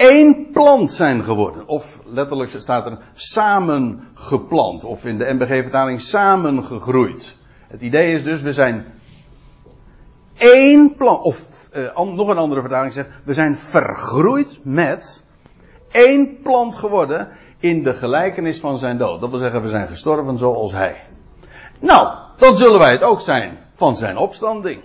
[0.00, 1.68] één plant zijn geworden.
[1.68, 4.84] Of letterlijk staat er samengeplant.
[4.84, 7.36] Of in de MBG-vertaling samengegroeid.
[7.68, 8.84] Het idee is dus, we zijn
[10.40, 11.24] één plant.
[11.24, 15.24] Of uh, nog een andere vertaling zegt, we zijn vergroeid met
[15.90, 19.20] één plant geworden in de gelijkenis van zijn dood.
[19.20, 21.04] Dat wil zeggen, we zijn gestorven zoals hij.
[21.78, 24.82] Nou, dan zullen wij het ook zijn van zijn opstanding.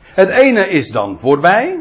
[0.00, 1.80] Het ene is dan voorbij.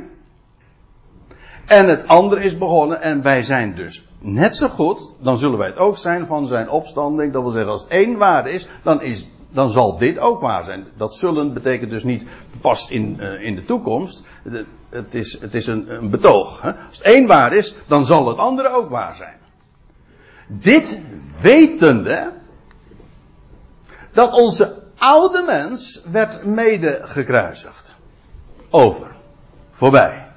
[1.65, 5.67] En het andere is begonnen en wij zijn dus net zo goed, dan zullen wij
[5.67, 7.33] het ook zijn van zijn opstanding.
[7.33, 10.87] Dat wil zeggen, als één waar is, dan, is, dan zal dit ook waar zijn.
[10.97, 12.25] Dat zullen betekent dus niet
[12.61, 14.23] pas in, uh, in de toekomst.
[14.43, 16.61] Het, het, is, het is een, een betoog.
[16.61, 16.71] Hè?
[16.73, 19.37] Als het één waar is, dan zal het andere ook waar zijn.
[20.47, 21.01] Dit
[21.41, 22.31] wetende
[24.13, 27.95] dat onze oude mens werd mede gekruisigd.
[28.69, 29.15] Over.
[29.69, 30.27] Voorbij.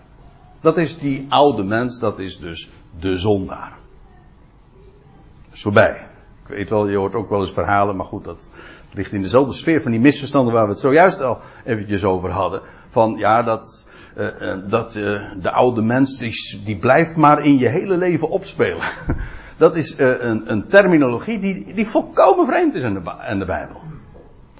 [0.61, 3.73] Dat is die oude mens, dat is dus de zondaar.
[5.45, 6.09] Dat is voorbij.
[6.43, 8.51] Ik weet wel, je hoort ook wel eens verhalen, maar goed, dat
[8.95, 12.61] ligt in dezelfde sfeer van die misverstanden waar we het zojuist al eventjes over hadden.
[12.89, 13.87] Van ja, dat,
[14.19, 14.29] uh,
[14.69, 18.87] dat uh, de oude mens, die, die blijft maar in je hele leven opspelen.
[19.57, 23.81] dat is een, een, terminologie die, die volkomen vreemd is in de, in de Bijbel.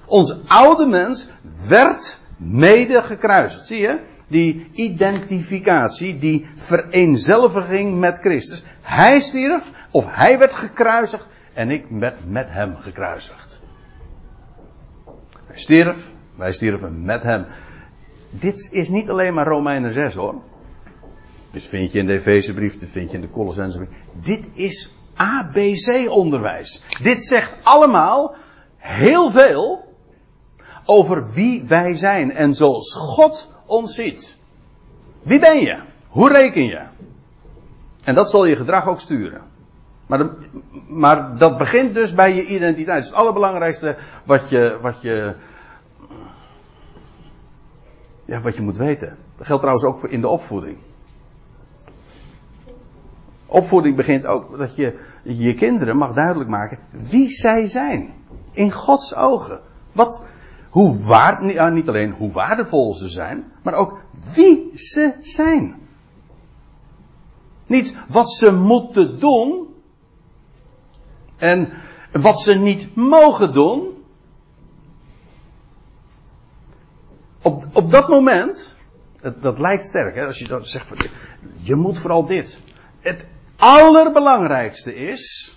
[0.05, 1.29] Onze oude mens
[1.67, 3.65] werd mede gekruisigd.
[3.65, 3.99] Zie je?
[4.27, 8.63] die identificatie, die vereenzelviging met Christus.
[8.81, 13.44] Hij stierf, of hij werd gekruisigd, en ik werd met hem gekruisigd.
[15.55, 17.45] Stierf, wij stierven met hem.
[18.29, 20.35] Dit is niet alleen maar Romeinen 6 hoor.
[21.51, 23.89] Dit vind je in de Efezebrief, dit vind je in de Colossensebrief.
[24.13, 26.83] Dit is ABC-onderwijs.
[27.01, 28.35] Dit zegt allemaal
[28.77, 29.93] heel veel
[30.85, 32.31] over wie wij zijn.
[32.31, 34.37] En zoals God ons ziet.
[35.21, 35.79] Wie ben je?
[36.07, 36.81] Hoe reken je?
[38.03, 39.41] En dat zal je gedrag ook sturen.
[40.05, 40.29] Maar,
[40.87, 42.87] maar dat begint dus bij je identiteit.
[42.87, 45.35] Dat is het allerbelangrijkste wat je, wat je
[48.25, 49.17] Ja, wat je moet weten.
[49.37, 50.77] Dat geldt trouwens ook voor in de opvoeding.
[53.45, 58.13] Opvoeding begint ook dat je je kinderen mag duidelijk maken wie zij zijn.
[58.51, 59.61] In Gods ogen.
[59.91, 60.23] Wat,
[60.69, 63.97] hoe waar, niet alleen hoe waardevol ze zijn, maar ook
[64.33, 65.75] wie ze zijn.
[67.65, 69.67] Niet wat ze moeten doen
[71.37, 71.69] en
[72.11, 73.94] wat ze niet mogen doen.
[77.45, 78.75] Op, op dat moment,
[79.21, 80.97] dat, dat lijkt sterk, hè, als je dan zegt van,
[81.59, 82.59] je moet vooral dit.
[82.99, 85.55] Het allerbelangrijkste is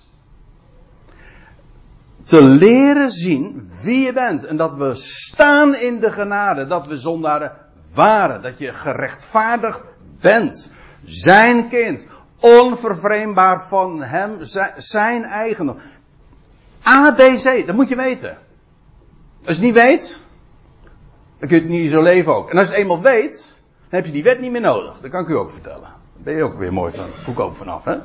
[2.25, 4.45] te leren zien wie je bent.
[4.45, 7.53] En dat we staan in de genade, dat we zondaren
[7.95, 9.81] waren, dat je gerechtvaardigd
[10.21, 10.73] bent.
[11.05, 12.07] Zijn kind,
[12.41, 14.39] onvervreembaar van hem,
[14.77, 15.77] zijn eigendom.
[16.83, 18.39] ABC, dat moet je weten.
[19.45, 20.27] Als je het niet weet,
[21.39, 22.51] dan kun je het niet zo leven ook.
[22.51, 23.57] En als je het eenmaal weet,
[23.89, 25.01] dan heb je die wet niet meer nodig.
[25.01, 25.81] Dat kan ik u ook vertellen.
[25.83, 27.97] Daar ben je ook weer mooi van, goedkoop vanaf, hè?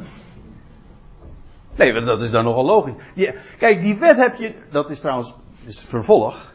[1.75, 2.93] Nee, dat is dan nogal logisch.
[3.57, 6.53] kijk, die wet heb je, dat is trouwens, is vervolg.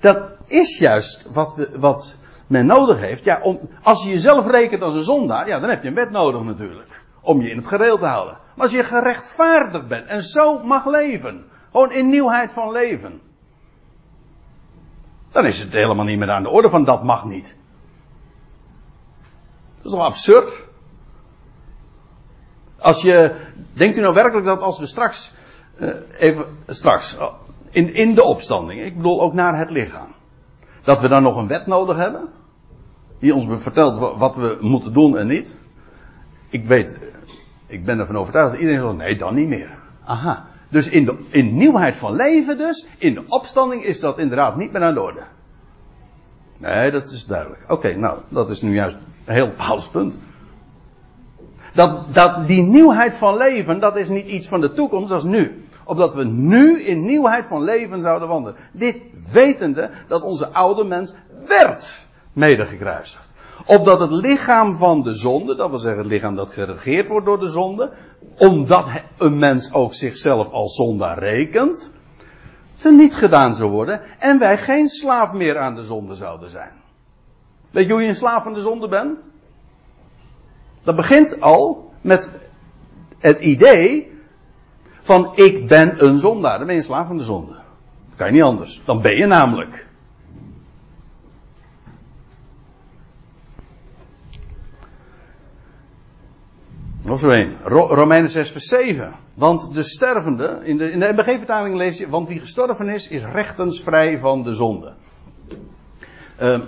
[0.00, 2.16] Dat is juist wat, we, wat
[2.46, 3.24] men nodig heeft.
[3.24, 6.10] Ja, om, als je jezelf rekent als een zondaar, ja, dan heb je een wet
[6.10, 7.02] nodig natuurlijk.
[7.20, 8.38] Om je in het gereel te houden.
[8.54, 11.44] Maar als je gerechtvaardigd bent en zo mag leven.
[11.72, 13.20] Gewoon in nieuwheid van leven.
[15.30, 17.56] Dan is het helemaal niet meer aan de orde van dat mag niet.
[19.76, 20.64] Dat is toch absurd?
[22.78, 23.34] Als je,
[23.72, 25.32] denkt u nou werkelijk dat als we straks,
[25.76, 27.18] uh, even straks,
[27.70, 30.14] in, in de opstanding, ik bedoel ook naar het lichaam,
[30.82, 32.28] dat we dan nog een wet nodig hebben?
[33.18, 35.54] Die ons vertelt wat we moeten doen en niet?
[36.48, 36.98] Ik weet,
[37.66, 39.78] ik ben ervan overtuigd dat iedereen zegt, nee, dan niet meer.
[40.04, 40.46] Aha.
[40.68, 44.72] Dus in, de, in nieuwheid van leven dus, in de opstanding is dat inderdaad niet
[44.72, 45.26] meer aan de orde.
[46.60, 47.62] Nee, dat is duidelijk.
[47.68, 49.90] Oké, nou, dat is nu juist een heel bepaald.
[51.72, 55.24] Dat, dat die nieuwheid van leven, dat is niet iets van de toekomst, dat is
[55.24, 55.62] nu.
[55.84, 58.58] Opdat we nu in nieuwheid van leven zouden wandelen.
[58.72, 59.02] Dit
[59.32, 61.14] wetende dat onze oude mens
[61.46, 63.27] werd medegekruisigd.
[63.68, 67.40] Opdat het lichaam van de zonde, dat wil zeggen het lichaam dat geregeerd wordt door
[67.40, 67.92] de zonde,
[68.38, 68.86] omdat
[69.18, 71.92] een mens ook zichzelf als zondaar rekent,
[72.76, 76.72] te niet gedaan zou worden en wij geen slaaf meer aan de zonde zouden zijn.
[77.70, 79.18] Weet je hoe je een slaaf van de zonde bent?
[80.80, 82.30] Dat begint al met
[83.18, 84.12] het idee
[85.00, 86.58] van ik ben een zondaar.
[86.58, 87.52] Dan ben je een slaaf van de zonde.
[87.52, 88.82] Dat kan je niet anders.
[88.84, 89.87] Dan ben je namelijk.
[97.08, 97.56] Nog zo een.
[97.64, 99.14] Romeinen 6 vers 7.
[99.34, 103.24] Want de stervende, in de, in de MBG-vertaling lees je, want wie gestorven is, is
[103.24, 104.94] rechtensvrij van de zonde.
[106.40, 106.58] Uh,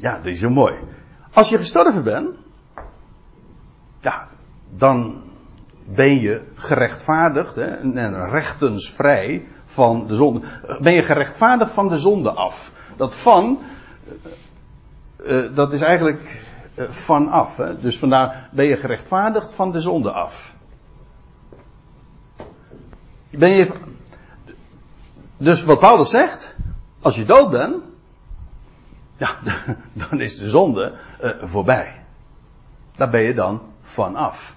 [0.00, 0.74] ja, dat is zo mooi.
[1.32, 2.28] Als je gestorven bent,
[4.00, 4.28] ja,
[4.76, 5.22] dan
[5.94, 10.40] ben je gerechtvaardigd hè, en rechtensvrij van de zonde.
[10.80, 12.72] Ben je gerechtvaardigd van de zonde af.
[12.96, 13.58] Dat van,
[15.20, 16.46] uh, dat is eigenlijk
[16.88, 17.56] vanaf.
[17.56, 17.80] Hè?
[17.80, 20.54] Dus vandaar ben je gerechtvaardigd van de zonde af.
[23.30, 23.72] Ben je,
[25.36, 26.54] dus wat Paulus zegt,
[27.00, 27.76] als je dood bent,
[29.16, 29.36] ja,
[30.08, 32.04] dan is de zonde uh, voorbij.
[32.96, 34.56] Daar ben je dan vanaf.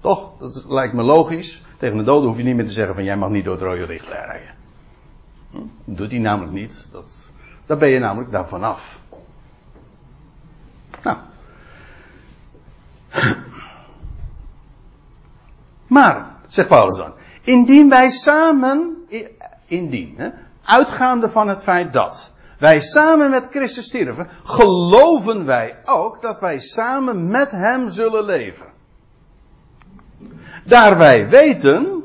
[0.00, 0.30] Toch?
[0.38, 1.62] Dat lijkt me logisch.
[1.76, 3.62] Tegen de doden hoef je niet meer te zeggen van jij mag niet door het
[3.62, 4.54] rode licht rijden.
[5.50, 5.56] Hm?
[5.84, 6.88] Dat doet hij namelijk niet.
[6.92, 7.32] Dat,
[7.66, 8.99] daar ben je namelijk daar vanaf.
[11.02, 11.16] Nou.
[15.86, 18.96] Maar, zegt Paulus dan, indien wij samen,
[19.66, 20.28] indien, hè,
[20.64, 26.60] uitgaande van het feit dat wij samen met Christus sterven, geloven wij ook dat wij
[26.60, 28.66] samen met Hem zullen leven.
[30.64, 32.02] Daar wij weten,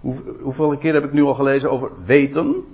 [0.00, 2.64] hoe, hoeveel keer heb ik nu al gelezen over weten?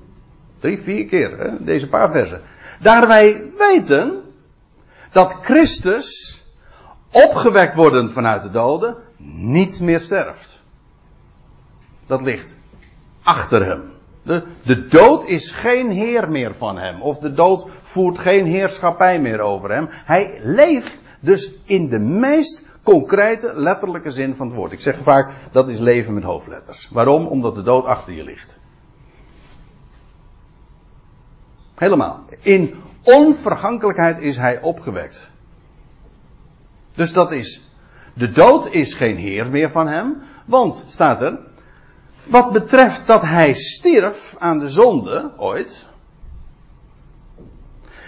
[0.59, 1.65] Drie, vier keer, hè?
[1.65, 2.43] deze paar versen.
[2.85, 4.23] Daar wij weten
[5.13, 6.43] dat Christus,
[7.13, 8.97] opgewekt wordend vanuit de doden,
[9.37, 10.63] niet meer sterft.
[12.07, 12.57] Dat ligt
[13.23, 13.83] achter hem.
[14.23, 17.03] De, de dood is geen heer meer van hem.
[17.03, 19.89] Of de dood voert geen heerschappij meer over hem.
[19.91, 24.73] Hij leeft dus in de meest concrete, letterlijke zin van het woord.
[24.73, 26.89] Ik zeg vaak, dat is leven met hoofdletters.
[26.93, 27.27] Waarom?
[27.27, 28.59] Omdat de dood achter je ligt.
[31.85, 32.25] Helemaal.
[32.41, 35.31] In onvergankelijkheid is hij opgewekt.
[36.93, 37.65] Dus dat is.
[38.15, 40.23] De dood is geen heer meer van hem.
[40.45, 41.39] Want, staat er,
[42.25, 45.89] wat betreft dat hij stierf aan de zonde ooit.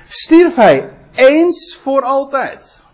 [0.09, 2.87] stierf hij eens voor altijd.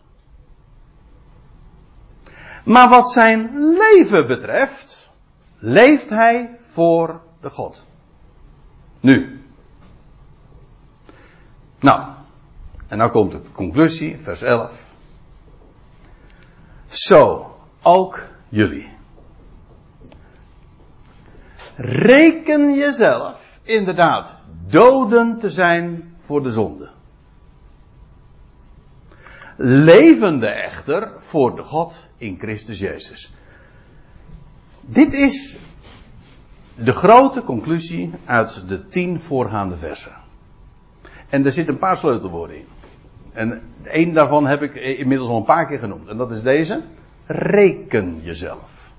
[2.65, 5.11] Maar wat zijn leven betreft,
[5.59, 7.85] leeft hij voor de God.
[9.01, 9.42] Nu.
[11.83, 12.03] Nou,
[12.89, 14.95] en nou komt de conclusie, vers 11.
[16.89, 18.91] Zo, ook jullie.
[21.77, 26.91] Reken jezelf inderdaad doden te zijn voor de zonde.
[29.57, 33.33] Levende echter voor de God in Christus Jezus.
[34.81, 35.59] Dit is
[36.75, 40.22] de grote conclusie uit de tien voorgaande versen.
[41.33, 42.67] En er zitten een paar sleutelwoorden in.
[43.33, 46.09] En één daarvan heb ik inmiddels al een paar keer genoemd.
[46.09, 46.83] En dat is deze.
[47.27, 48.93] Reken jezelf.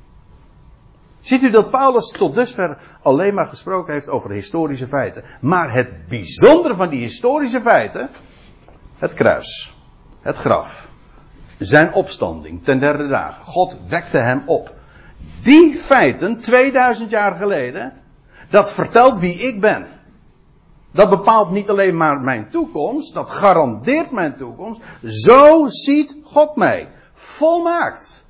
[1.19, 5.23] Ziet u dat Paulus tot dusver alleen maar gesproken heeft over historische feiten.
[5.41, 8.09] Maar het bijzondere van die historische feiten.
[8.97, 9.75] Het kruis.
[10.21, 10.89] Het graf.
[11.57, 13.37] Zijn opstanding ten derde dag.
[13.37, 14.75] God wekte hem op.
[15.41, 17.93] Die feiten, 2000 jaar geleden.
[18.49, 19.87] Dat vertelt wie ik ben.
[20.93, 24.81] Dat bepaalt niet alleen maar mijn toekomst, dat garandeert mijn toekomst.
[25.03, 26.89] Zo ziet God mij.
[27.13, 28.25] Volmaakt.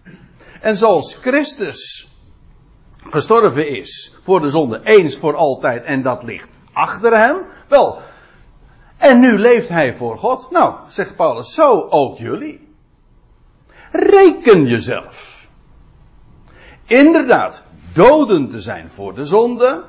[0.61, 2.07] En zoals Christus
[3.09, 7.45] gestorven is voor de zonde eens voor altijd en dat ligt achter hem.
[7.67, 7.99] Wel,
[8.97, 10.51] en nu leeft hij voor God.
[10.51, 12.67] Nou, zegt Paulus, zo ook jullie.
[13.91, 15.47] Reken jezelf.
[16.85, 19.83] Inderdaad, doden te zijn voor de zonde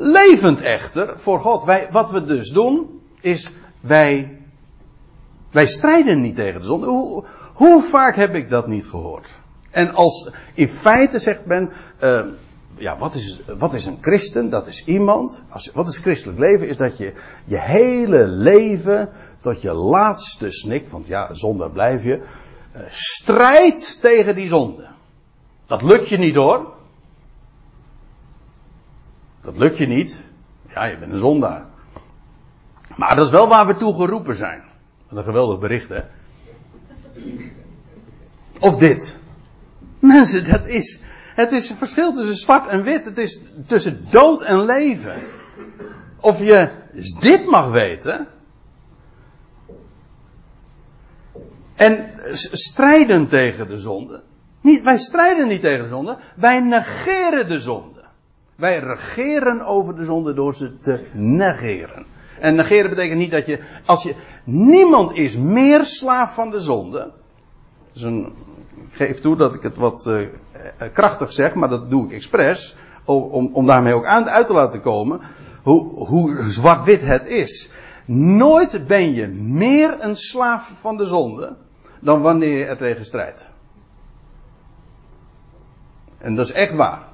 [0.00, 1.64] Levend echter voor God.
[1.64, 4.38] Wij, wat we dus doen, is wij,
[5.50, 6.86] wij strijden niet tegen de zonde.
[6.86, 7.24] Hoe,
[7.54, 9.30] hoe vaak heb ik dat niet gehoord?
[9.70, 11.70] En als in feite zegt men,
[12.02, 12.24] uh,
[12.76, 14.50] ja, wat is, wat is een christen?
[14.50, 15.42] Dat is iemand.
[15.48, 16.68] Als, wat is christelijk leven?
[16.68, 17.12] Is dat je
[17.44, 22.22] je hele leven tot je laatste snik, want ja, zonde blijf je,
[22.76, 24.88] uh, strijdt tegen die zonde.
[25.66, 26.76] Dat lukt je niet hoor.
[29.48, 30.22] Dat lukt je niet.
[30.74, 31.64] Ja, je bent een zondaar.
[32.96, 34.62] Maar dat is wel waar we toe geroepen zijn.
[35.08, 36.00] Wat een geweldig bericht, hè?
[38.60, 39.16] Of dit.
[39.98, 41.02] Mensen, dat is.
[41.34, 43.04] Het is een verschil tussen zwart en wit.
[43.04, 45.14] Het is tussen dood en leven.
[46.20, 46.70] Of je
[47.20, 48.26] dit mag weten.
[51.74, 54.22] En strijden tegen de zonde.
[54.60, 56.18] Niet, wij strijden niet tegen de zonde.
[56.36, 57.97] Wij negeren de zonde.
[58.58, 62.06] Wij regeren over de zonde door ze te negeren.
[62.40, 67.10] En negeren betekent niet dat je, als je, niemand is meer slaaf van de zonde.
[67.92, 68.32] Dus een,
[68.90, 70.26] geef toe dat ik het wat uh,
[70.92, 72.76] krachtig zeg, maar dat doe ik expres.
[73.04, 75.20] Om, om daarmee ook aan, uit te laten komen
[75.62, 77.70] hoe, hoe zwart-wit het is.
[78.04, 81.56] Nooit ben je meer een slaaf van de zonde
[82.00, 83.48] dan wanneer je er tegen strijdt.
[86.18, 87.07] En dat is echt waar.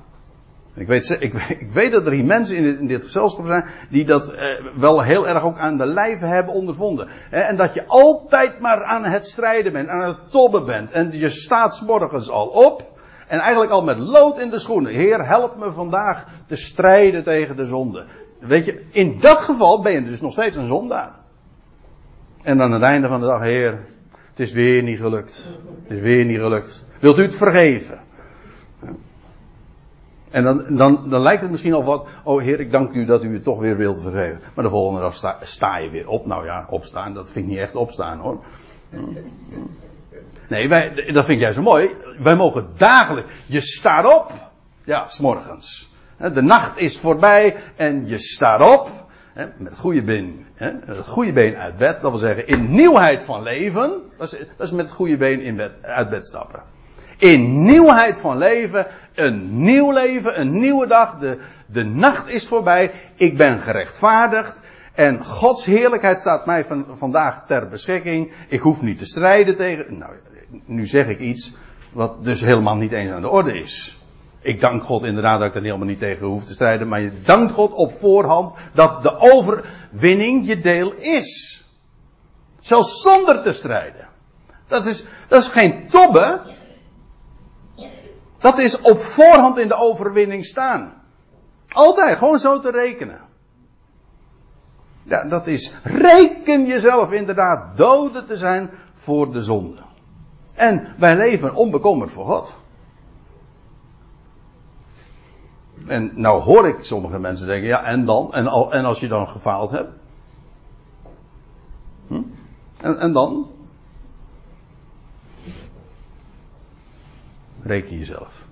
[0.75, 1.17] Ik weet,
[1.59, 4.47] ik, weet dat er hier mensen in dit, in dit gezelschap zijn die dat eh,
[4.77, 7.09] wel heel erg ook aan de lijve hebben ondervonden.
[7.31, 10.91] En dat je altijd maar aan het strijden bent, aan het tobben bent.
[10.91, 12.93] En je staat morgens al op.
[13.27, 14.93] En eigenlijk al met lood in de schoenen.
[14.93, 18.05] Heer, help me vandaag te strijden tegen de zonde.
[18.41, 21.15] Weet je, in dat geval ben je dus nog steeds een zondaar.
[22.43, 23.87] En aan het einde van de dag, Heer,
[24.31, 25.45] het is weer niet gelukt.
[25.83, 26.87] Het is weer niet gelukt.
[27.01, 27.99] Wilt u het vergeven?
[30.35, 33.23] En dan, dan, dan lijkt het misschien al wat, oh heer, ik dank u dat
[33.23, 34.41] u het toch weer wilt vergeven.
[34.55, 36.27] Maar de volgende dag sta, sta je weer op.
[36.27, 38.39] Nou ja, opstaan, dat vind ik niet echt opstaan hoor.
[40.49, 41.91] Nee, wij, dat vind ik juist zo mooi.
[42.19, 44.33] Wij mogen dagelijks, je staat op.
[44.85, 45.93] Ja, s'morgens.
[46.17, 48.91] De nacht is voorbij en je staat op.
[49.35, 52.01] Met het goede been, het goede been uit bed.
[52.01, 54.03] Dat wil zeggen, in nieuwheid van leven.
[54.19, 56.63] Dat is, dat is met het goede been in bed, uit bed stappen.
[57.25, 61.19] In nieuwheid van leven een nieuw leven, een nieuwe dag.
[61.19, 62.93] De, de nacht is voorbij.
[63.15, 64.61] Ik ben gerechtvaardigd.
[64.95, 68.33] En Gods heerlijkheid staat mij van, vandaag ter beschikking.
[68.49, 69.99] Ik hoef niet te strijden tegen.
[69.99, 70.13] Nou,
[70.65, 71.57] nu zeg ik iets
[71.93, 74.01] wat dus helemaal niet eens aan de orde is.
[74.41, 76.89] Ik dank God inderdaad dat ik er helemaal niet tegen hoef te strijden.
[76.89, 81.65] Maar je dankt God op voorhand dat de overwinning je deel is.
[82.61, 84.09] Zelfs zonder te strijden.
[84.67, 86.41] Dat is, dat is geen tobbe.
[88.45, 90.93] Dat is op voorhand in de overwinning staan.
[91.69, 93.21] Altijd, gewoon zo te rekenen.
[95.03, 99.81] Ja, dat is, reken jezelf inderdaad doden te zijn voor de zonde.
[100.55, 102.57] En wij leven onbekommerd voor God.
[105.87, 108.33] En nou hoor ik sommige mensen denken, ja en dan?
[108.33, 109.93] En, al, en als je dan gefaald hebt?
[112.81, 113.51] En, en dan?
[117.65, 118.45] Reken jezelf.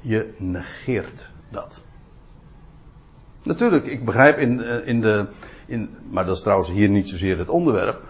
[0.00, 1.84] Je negeert dat.
[3.42, 5.26] Natuurlijk, ik begrijp in, eh, in de.
[5.66, 8.02] In, maar dat is trouwens hier niet zozeer het onderwerp.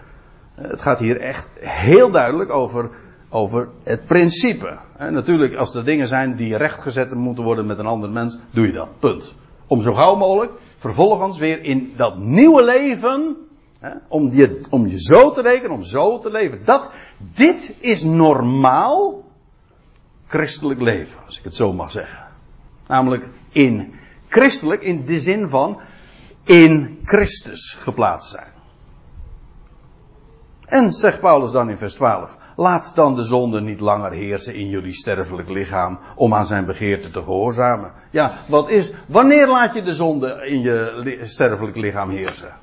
[0.55, 2.89] Eh, het gaat hier echt heel duidelijk over,
[3.29, 4.77] over het principe.
[4.97, 8.65] En natuurlijk, als er dingen zijn die rechtgezet moeten worden met een ander mens, doe
[8.65, 8.99] je dat.
[8.99, 9.35] Punt.
[9.67, 13.37] Om zo gauw mogelijk vervolgens weer in dat nieuwe leven.
[13.79, 16.59] Hè, om, je, om je zo te rekenen, om zo te leven.
[16.65, 16.91] Dat,
[17.35, 19.23] dit is normaal
[20.31, 22.27] christelijk leven, als ik het zo mag zeggen.
[22.87, 23.93] Namelijk in
[24.27, 25.79] christelijk in de zin van
[26.43, 28.51] in Christus geplaatst zijn.
[30.65, 34.69] En zegt Paulus dan in vers 12, laat dan de zonde niet langer heersen in
[34.69, 37.91] jullie sterfelijk lichaam om aan zijn begeerte te gehoorzamen.
[38.09, 42.53] Ja, wat is, wanneer laat je de zonde in je sterfelijk lichaam heersen?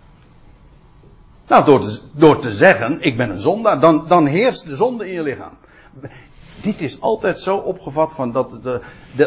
[1.48, 5.06] Nou, door te, door te zeggen, ik ben een zondaar, dan, dan heerst de zonde
[5.06, 5.52] in je lichaam
[6.68, 8.80] dit is altijd zo opgevat van dat de,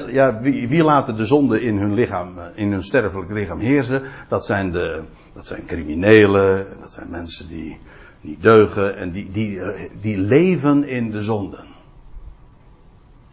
[0.08, 4.04] ja, wie, wie, laten de zonde in hun lichaam, eh, in hun sterfelijk lichaam heersen?
[4.30, 7.80] Dat zijn de, dat zijn criminelen, dat zijn mensen die
[8.22, 11.66] niet deugen en die, die, eh, die leven in de zonden.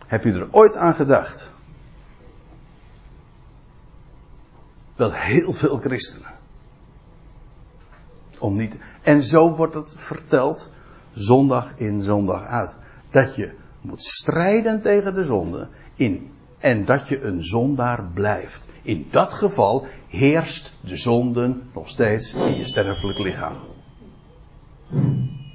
[0.06, 1.52] Heb je er ooit aan gedacht?
[4.94, 6.34] Dat heel veel christenen.
[8.38, 10.70] Om niet, en zo wordt het verteld,
[11.12, 12.76] zondag in, zondag uit.
[13.10, 18.68] Dat je moet strijden tegen de zonde in, en dat je een zondaar blijft.
[18.82, 23.56] In dat geval heerst de zonde nog steeds in je sterfelijk lichaam.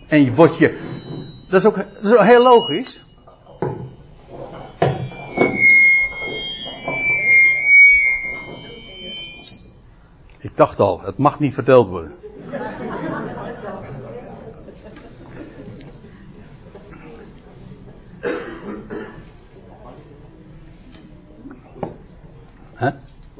[0.07, 0.77] En je wordt je.
[1.47, 3.03] Dat is ook, dat is ook heel logisch.
[10.37, 12.13] Ik dacht al, het mag niet verteld worden.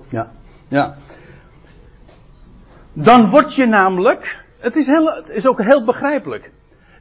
[0.10, 0.32] Ja,
[0.68, 0.96] ja.
[2.94, 6.52] Dan word je namelijk, het is, heel, is ook heel begrijpelijk.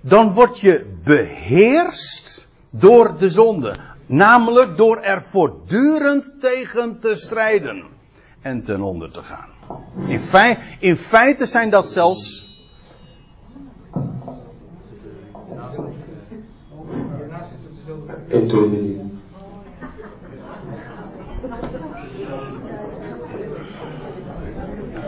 [0.00, 3.76] Dan word je beheerst door de zonde.
[4.06, 7.84] Namelijk door er voortdurend tegen te strijden.
[8.40, 9.48] En ten onder te gaan.
[10.06, 10.20] In,
[10.78, 12.50] in feite zijn dat zelfs.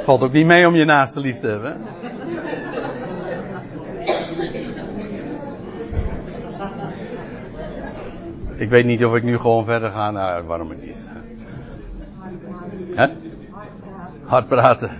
[0.05, 1.81] Valt ook niet mee om je naaste lief te hebben.
[8.57, 10.11] Ik weet niet of ik nu gewoon verder ga.
[10.11, 11.11] Nou, waarom niet?
[12.95, 13.07] Hè?
[14.25, 14.91] Hard praten.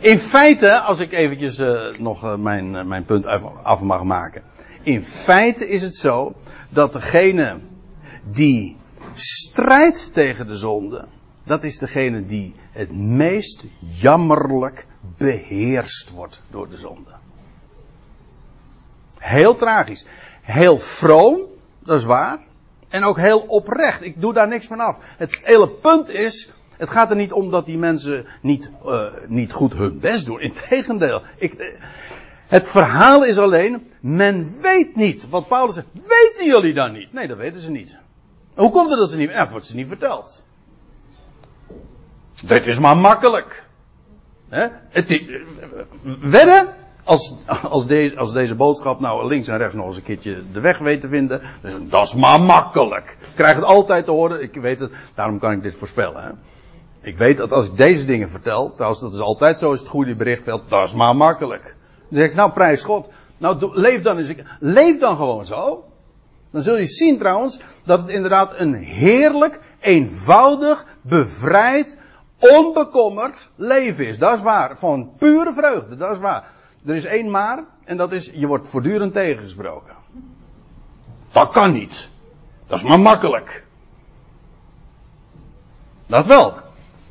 [0.00, 3.26] In feite, als ik eventjes uh, nog uh, mijn, uh, mijn punt
[3.62, 4.42] af mag maken.
[4.82, 6.34] In feite is het zo
[6.68, 7.58] dat degene
[8.30, 8.76] die
[9.14, 11.04] strijdt tegen de zonde,
[11.46, 14.86] dat is degene die het meest jammerlijk
[15.16, 17.10] beheerst wordt door de zonde.
[19.18, 20.06] Heel tragisch.
[20.42, 21.40] Heel vroom,
[21.78, 22.38] dat is waar.
[22.88, 24.02] En ook heel oprecht.
[24.02, 24.98] Ik doe daar niks van af.
[25.16, 29.52] Het hele punt is, het gaat er niet om dat die mensen niet, uh, niet
[29.52, 30.40] goed hun best doen.
[30.40, 31.22] Integendeel.
[31.36, 31.80] Ik, uh,
[32.46, 35.86] het verhaal is alleen, men weet niet wat Paulus zegt.
[35.92, 37.12] Weten jullie dan niet?
[37.12, 37.96] Nee, dat weten ze niet.
[38.54, 40.44] Hoe komt het dat ze niet, het wordt ze niet verteld.
[42.44, 43.64] Dit is maar makkelijk.
[44.48, 44.66] He?
[44.88, 45.22] Het,
[46.20, 46.74] wedden,
[47.04, 47.34] als,
[47.68, 50.78] als, de, als, deze boodschap nou links en rechts nog eens een keertje de weg
[50.78, 51.40] weet te vinden,
[51.88, 53.16] dat is maar makkelijk.
[53.20, 56.38] Ik krijg het altijd te horen, ik weet het, daarom kan ik dit voorspellen.
[57.02, 59.88] Ik weet dat als ik deze dingen vertel, trouwens dat is altijd zo, is het
[59.88, 61.62] goede berichtveld, dat is maar makkelijk.
[62.08, 63.08] Dan zeg ik, nou prijs God,
[63.38, 65.84] nou leef dan eens, leef dan gewoon zo.
[66.50, 71.98] Dan zul je zien trouwens, dat het inderdaad een heerlijk, eenvoudig, bevrijd,
[72.38, 74.18] onbekommerd leven is.
[74.18, 74.76] Dat is waar.
[74.78, 75.96] Van pure vreugde.
[75.96, 76.50] Dat is waar.
[76.86, 77.64] Er is één maar.
[77.84, 79.94] En dat is, je wordt voortdurend tegengesproken.
[81.32, 82.08] Dat kan niet.
[82.66, 83.64] Dat is maar makkelijk.
[86.06, 86.54] Dat wel.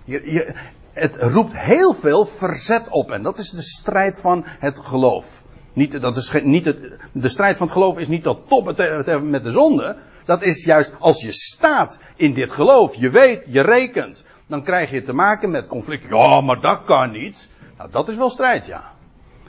[0.03, 0.55] Je, je,
[0.91, 3.11] het roept heel veel verzet op.
[3.11, 5.43] En dat is de strijd van het geloof.
[5.73, 6.75] Niet, dat niet
[7.11, 9.97] de strijd van het geloof is niet dat toppen met de zonde.
[10.25, 12.95] Dat is juist als je staat in dit geloof.
[12.95, 16.09] Je weet, je rekent dan krijg je te maken met conflict.
[16.09, 17.49] Ja, maar dat kan niet.
[17.77, 18.93] Nou, dat is wel strijd, ja.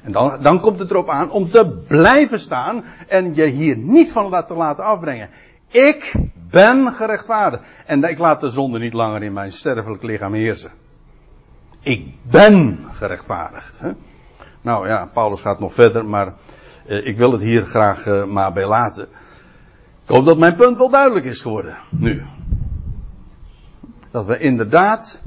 [0.02, 4.12] En dan, dan komt het erop aan om te blijven staan en je hier niet
[4.12, 5.30] van te laten afbrengen.
[5.68, 6.12] Ik
[6.50, 7.62] ben gerechtvaardigd.
[7.86, 10.70] En ik laat de zonde niet langer in mijn sterfelijk lichaam heersen.
[11.80, 13.80] Ik ben gerechtvaardigd.
[13.80, 13.90] Hè?
[14.60, 16.34] Nou ja, Paulus gaat nog verder, maar
[16.86, 19.08] uh, ik wil het hier graag uh, maar bij laten.
[20.02, 21.76] Ik hoop dat mijn punt wel duidelijk is geworden.
[21.90, 22.24] Nu.
[24.16, 25.22] Dat we inderdaad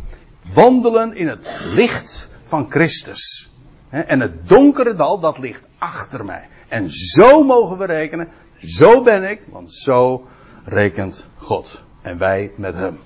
[0.53, 3.51] wandelen in het licht van Christus.
[3.89, 6.47] En het donkere dal, dat ligt achter mij.
[6.67, 8.27] En zo mogen we rekenen.
[8.57, 10.27] Zo ben ik, want zo
[10.65, 11.83] rekent God.
[12.01, 12.99] En wij met hem.